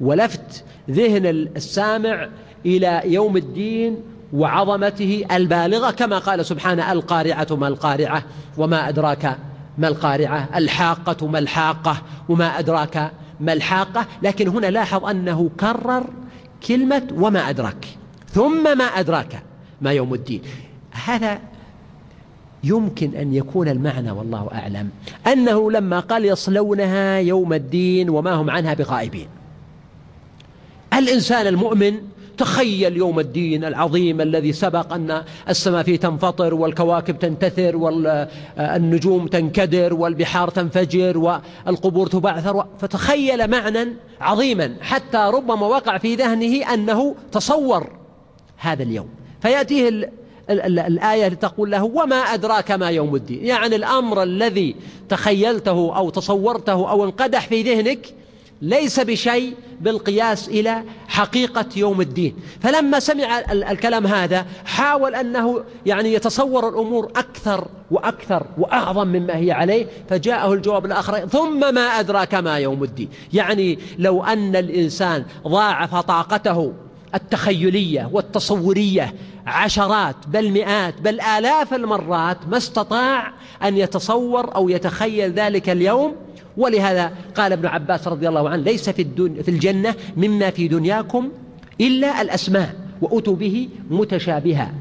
[0.00, 2.28] ولفت ذهن السامع
[2.66, 3.96] إلى يوم الدين
[4.32, 8.22] وعظمته البالغة كما قال سبحانه القارعة ما القارعة
[8.58, 9.36] وما أدراك
[9.78, 16.04] ما القارعة الحاقة ما الحاقة وما أدراك ما الحاقة لكن هنا لاحظ أنه كرر
[16.68, 17.86] كلمة وما أدراك.
[18.30, 19.42] ثم ما أدراك
[19.80, 20.42] ما يوم الدين.
[21.04, 21.38] هذا
[22.64, 24.90] يمكن أن يكون المعنى والله أعلم
[25.26, 29.28] أنه لما قال يصلونها يوم الدين وما هم عنها بغائبين.
[30.94, 32.00] الإنسان المؤمن
[32.42, 40.50] تخيل يوم الدين العظيم الذي سبق أن السماء فيه تنفطر والكواكب تنتثر والنجوم تنكدر والبحار
[40.50, 43.88] تنفجر والقبور تبعثر فتخيل معنى
[44.20, 47.90] عظيما حتى ربما وقع في ذهنه أنه تصور
[48.56, 49.08] هذا اليوم.
[49.42, 50.10] فيأتيه
[50.50, 54.76] الآية تقول له وما أدراك ما يوم الدين؟ يعني الأمر الذي
[55.08, 58.14] تخيلته أو تصورته أو انقدح في ذهنك
[58.62, 62.36] ليس بشيء بالقياس إلى حقيقة يوم الدين.
[62.60, 69.86] فلما سمع الكلام هذا حاول أنه يعني يتصور الأمور أكثر وأكثر وأعظم مما هي عليه
[70.08, 73.08] فجاءه الجواب الآخر ثم ما أدراك ما يوم الدين.
[73.32, 76.72] يعني لو أن الإنسان ضاعف طاقته
[77.14, 79.14] التخيلية والتصورية
[79.46, 83.32] عشرات بل مئات بل آلاف المرات ما استطاع
[83.62, 86.14] أن يتصور أو يتخيل ذلك اليوم
[86.56, 89.04] ولهذا قال ابن عباس رضي الله عنه ليس في,
[89.42, 91.28] في الجنة مما في دنياكم
[91.80, 94.72] إلا الأسماء وأتوا به متشابها.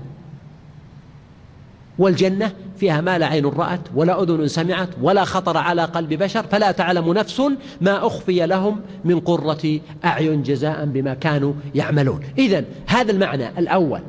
[2.00, 6.72] والجنة فيها ما لا عين رأت ولا أذن سمعت ولا خطر على قلب بشر فلا
[6.72, 7.42] تعلم نفس
[7.82, 12.20] ما أخفي لهم من قرة أعين جزاء بما كانوا يعملون.
[12.38, 14.02] إذا هذا المعنى الأول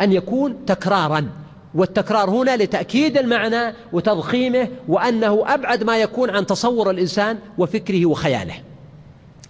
[0.00, 1.28] أن يكون تكرارا.
[1.74, 8.54] والتكرار هنا لتأكيد المعنى وتضخيمه وأنه أبعد ما يكون عن تصور الإنسان وفكره وخياله.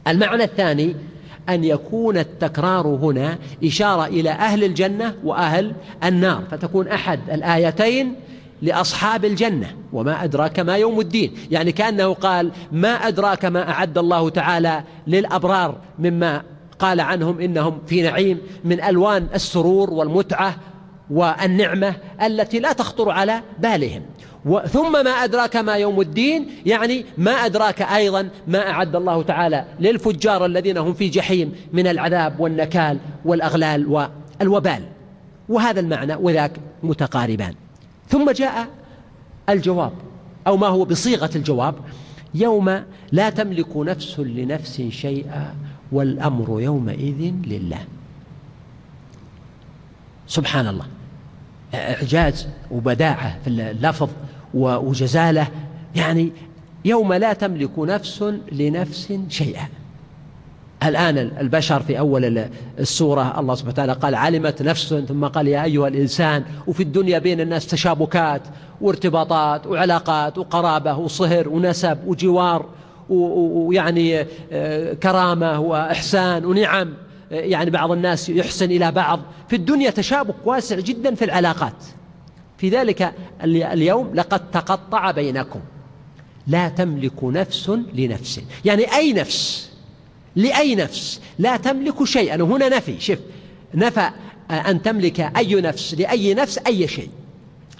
[0.09, 0.97] المعنى الثاني
[1.49, 5.73] أن يكون التكرار هنا إشارة إلى أهل الجنة وأهل
[6.05, 6.43] النار.
[6.51, 8.15] فتكون أحد الآيتين
[8.63, 9.77] لأصحاب الجنة.
[9.93, 11.35] وما أدراك ما يوم الدين.
[11.51, 16.43] يعني كأنه قال ما أدراك ما أعد الله تعالى للأبرار مما
[16.79, 20.57] قال عنهم إنهم في نعيم من ألوان السرور والمتعة
[21.11, 24.03] والنعمة التي لا تخطر على بالهم.
[24.67, 30.47] ثم ما أدراك ما يوم الدين؟ يعني ما أدراك أيضا ما أعد الله تعالى للفجار
[30.47, 34.83] الذين هم في جحيم من العذاب والنكال والأغلال والوبال.
[35.49, 36.53] وهذا المعنى وذاك
[36.83, 37.55] متقاربان.
[38.09, 38.69] ثم جاء
[39.49, 39.93] الجواب
[40.47, 41.75] أو ما هو بصيغة الجواب
[42.35, 42.83] يوم
[43.13, 45.55] لا تملك نفس لنفس شيئا
[45.93, 47.81] والأمر يومئذ لله.
[50.27, 50.87] سبحان الله.
[51.75, 54.09] إعجاز وبداعة في اللفظ
[54.55, 55.47] وجزالة.
[55.97, 56.33] يعني
[56.85, 59.69] يوم لا تملك نفس لنفس شيئا.
[60.85, 62.45] الآن البشر في أول
[62.79, 67.41] السورة الله سبحانه وتعالى قال علمت نفس ثم قال يا أيها الإنسان وفي الدنيا بين
[67.41, 68.43] الناس تشابكات
[68.81, 72.67] وارتباطات وعلاقات وقرابة وصهر ونسب وجوار
[73.09, 76.95] ويعني آه، كرامة وإحسان ونعم.
[77.31, 79.21] يعني بعض الناس يحسن إلى بعض.
[79.49, 81.85] في الدنيا تشابك واسع جدا في العلاقات.
[82.59, 83.15] في ذلك
[83.45, 85.61] اليوم لقد تقطع بينكم.
[86.47, 88.41] لا تملك نفس لنفس.
[88.65, 89.71] يعني أي نفس؟
[90.37, 92.43] لأي نفس؟ لا تملك شيئا.
[92.43, 93.01] وهنا نفي.
[93.01, 93.19] شف
[93.75, 94.11] نفى
[94.51, 97.11] أن تملك أي نفس لأي نفس أي شيء.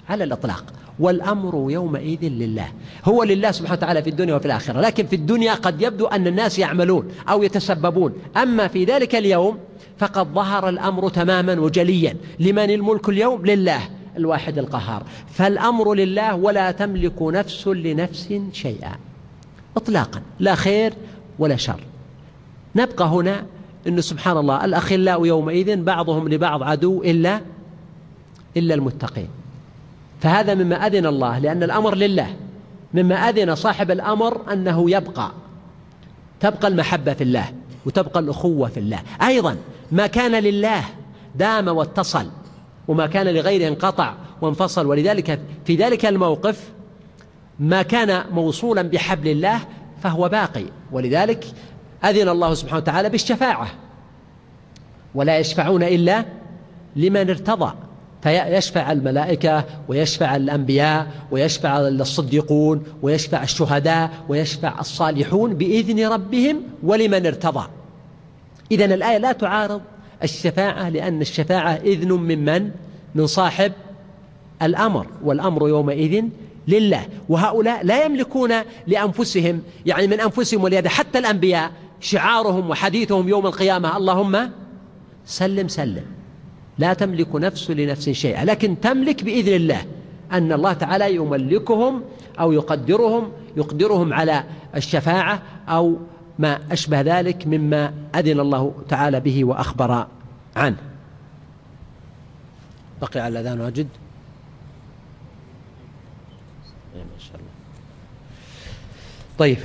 [0.09, 0.73] على الإطلاق.
[0.99, 2.67] والأمر يومئذ لله.
[3.05, 4.81] هو لله سبحانه وتعالى في الدنيا وفي الآخرة.
[4.81, 8.13] لكن في الدنيا قد يبدو أن الناس يعملون أو يتسببون.
[8.37, 9.57] أما في ذلك اليوم
[9.97, 12.15] فقد ظهر الأمر تماما وجليا.
[12.39, 13.81] لمن الملك اليوم؟ لله
[14.17, 15.03] الواحد القهار.
[15.33, 18.95] فالأمر لله ولا تملك نفس لنفس شيئا.
[19.77, 20.21] إطلاقا.
[20.39, 20.93] لا خير
[21.39, 21.83] ولا شر.
[22.75, 23.45] نبقى هنا
[23.87, 27.41] أن سبحان الله الأخلاء يومئذ بعضهم لبعض عدو إلا
[28.57, 29.27] إلا المتقين.
[30.19, 32.35] فهذا مما أذن الله لأن الأمر لله.
[32.93, 35.31] مما أذن صاحب الأمر أنه يبقى.
[36.39, 37.45] تبقى المحبة في الله
[37.85, 38.99] وتبقى الأخوة في الله.
[39.21, 39.57] أيضا
[39.91, 40.83] ما كان لله
[41.35, 42.29] دام واتصل
[42.87, 44.85] وما كان لغيره انقطع وانفصل.
[44.85, 46.69] ولذلك في ذلك الموقف
[47.59, 49.59] ما كان موصولا بحبل الله
[50.03, 50.65] فهو باقي.
[50.91, 51.45] ولذلك
[52.05, 53.67] أذن الله سبحانه وتعالى بالشفاعة.
[55.15, 56.25] ولا يشفعون إلا
[56.95, 57.73] لمن ارتضى.
[58.21, 67.67] فيشفع الملائكة ويشفع الأنبياء ويشفع الصديقون ويشفع الشهداء ويشفع الصالحون بإذن ربهم ولمن ارتضى.
[68.71, 69.81] إذا الآية لا تعارض
[70.23, 72.71] الشفاعة لأن الشفاعة إذن ممن
[73.15, 73.71] من؟ صاحب
[74.61, 76.23] الأمر والأمر يومئذ
[76.67, 77.05] لله.
[77.29, 78.51] وهؤلاء لا يملكون
[78.87, 84.51] لأنفسهم يعني من أنفسهم ولهذا حتى الأنبياء شعارهم وحديثهم يوم القيامة اللهم
[85.25, 86.18] سلم سلم.
[86.79, 89.85] لا تملك نفس لنفس شيئا لكن تملك بإذن الله
[90.31, 92.03] أن الله تعالى يملكهم
[92.39, 94.43] أو يقدرهم يقدرهم على
[94.75, 95.97] الشفاعة أو
[96.39, 100.07] ما أشبه ذلك مما أذن الله تعالى به وأخبر
[100.55, 100.77] عنه.
[103.01, 103.87] بقي على الأذان واجد.
[106.95, 107.51] ما شاء الله.
[109.37, 109.57] طيب.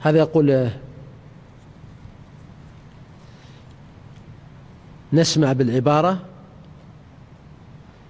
[0.00, 0.70] هذا يقول
[5.12, 6.18] نسمع بالعبارة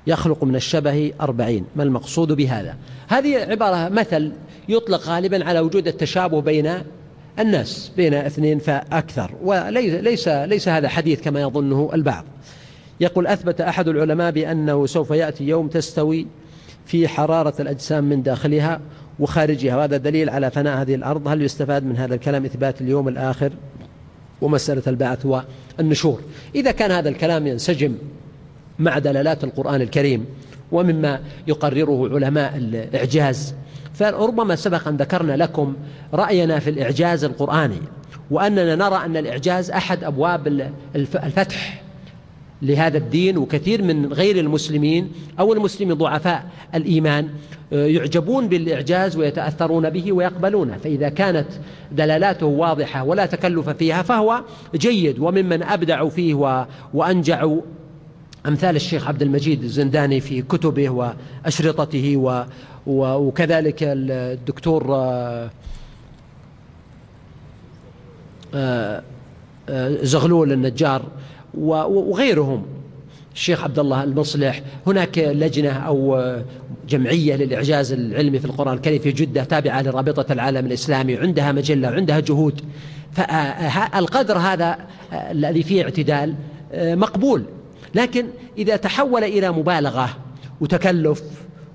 [0.07, 2.77] يخلق من الشبه أربعين ما المقصود بهذا؟
[3.09, 4.33] هذه عبارة مثل
[4.69, 6.83] يطلق غالبا على وجود التشابه بين
[7.39, 12.25] الناس بين اثنين فأكثر وليس ليس, ليس هذا حديث كما يظنه البعض.
[13.01, 16.27] يقول أثبت أحد العلماء بأنه سوف يأتي يوم تستوي
[16.87, 18.81] في حرارة الأجسام من داخلها
[19.19, 21.29] وخارجها وهذا دليل على فناء هذه الأرض.
[21.29, 23.53] هل يستفاد من هذا الكلام إثبات اليوم الآخر؟
[24.43, 26.21] ومسألة البعث والنشور.
[26.55, 27.95] إذا كان هذا الكلام ينسجم
[28.79, 30.27] مع دلالات القرآن الكريم
[30.73, 33.55] ومما يقرره علماء الإعجاز
[33.95, 35.77] فربما سبق أن ذكرنا لكم
[36.15, 37.81] رأينا في الإعجاز القرآني
[38.31, 41.83] وأننا نرى أن الإعجاز أحد أبواب الفتح.
[42.63, 47.29] لهذا الدين وكثير من غير المسلمين أو المسلمين ضعفاء الإيمان
[47.73, 50.77] آه، يعجبون بالإعجاز ويتأثرون به ويقبلونه.
[50.77, 51.47] فإذا كانت
[51.93, 54.43] دلالاته واضحة ولا تكلف فيها فهو
[54.75, 56.63] جيد وممن أبدعوا فيه
[56.95, 57.61] وأنجعوا.
[58.47, 62.37] أمثال الشيخ عبد المجيد الزنداني في كتبه وأشرطته
[62.87, 64.95] وكذلك الدكتور
[68.55, 69.03] آه،
[69.69, 71.03] آه، زغلول النجار
[71.55, 72.67] وغيرهم.
[73.35, 76.25] الشيخ عبد الله المصلح هناك لجنة أو
[76.89, 82.21] جمعية للإعجاز العلمي في القرآن الكريم في جدة تابعة لرابطة العالم الإسلامي عندها مجلة عندها
[82.21, 82.61] جهود.
[83.13, 84.79] فالقدر هذا
[85.13, 86.35] الذي فيه اعتدال
[86.75, 87.45] مقبول.
[87.95, 88.27] لكن
[88.59, 90.17] إذا تحول إلى مبالغة
[90.61, 91.23] وتكلف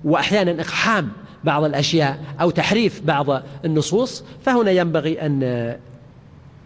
[0.04, 1.10] وأحيانا إقحام
[1.44, 5.76] بعض الأشياء أو تحريف بعض النصوص فهنا ينبغي أن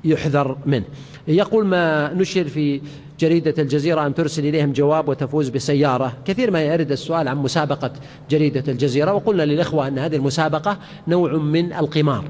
[0.04, 0.86] يحذر منه.
[1.30, 2.82] يقول ما نشر في
[3.20, 6.14] جريدة الجزيرة أن ترسل إليهم جواب وتفوز بسيارة.
[6.26, 7.92] كثير ما يرد السؤال عن مسابقة
[8.30, 10.78] جريدة الجزيرة وقلنا للإخوة أن هذه المسابقة
[11.08, 12.26] نوع من القمار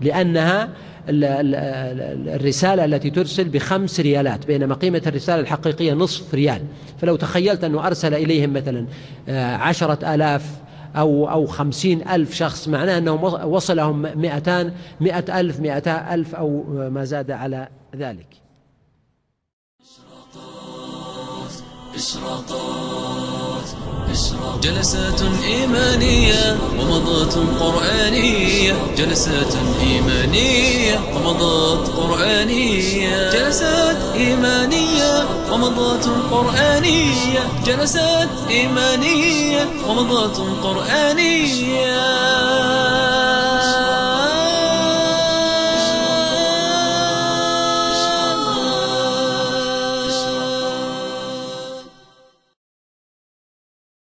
[0.00, 0.68] لأنها
[1.08, 6.62] الرسالة التي ترسل بخمس ريالات بينما قيمة الرسالة الحقيقية نصف ريال.
[7.00, 8.86] فلو تخيلت أنه أرسل إليهم مثلا
[9.28, 10.60] آه، عشرة آلاف
[10.96, 17.04] أو أو خمسين ألف شخص معناه أنهم وصلهم مئتان مئة ألف مئتا ألف أو ما
[17.04, 18.26] زاد على ذلك.
[22.00, 23.68] إشراقات
[24.12, 39.68] إشراقات جلسات إيمانية ومضات قرآنية جلسات إيمانية ومضات قرآنية جلسات إيمانية ومضات قرآنية جلسات إيمانية
[39.88, 42.00] ومضات قرآنية.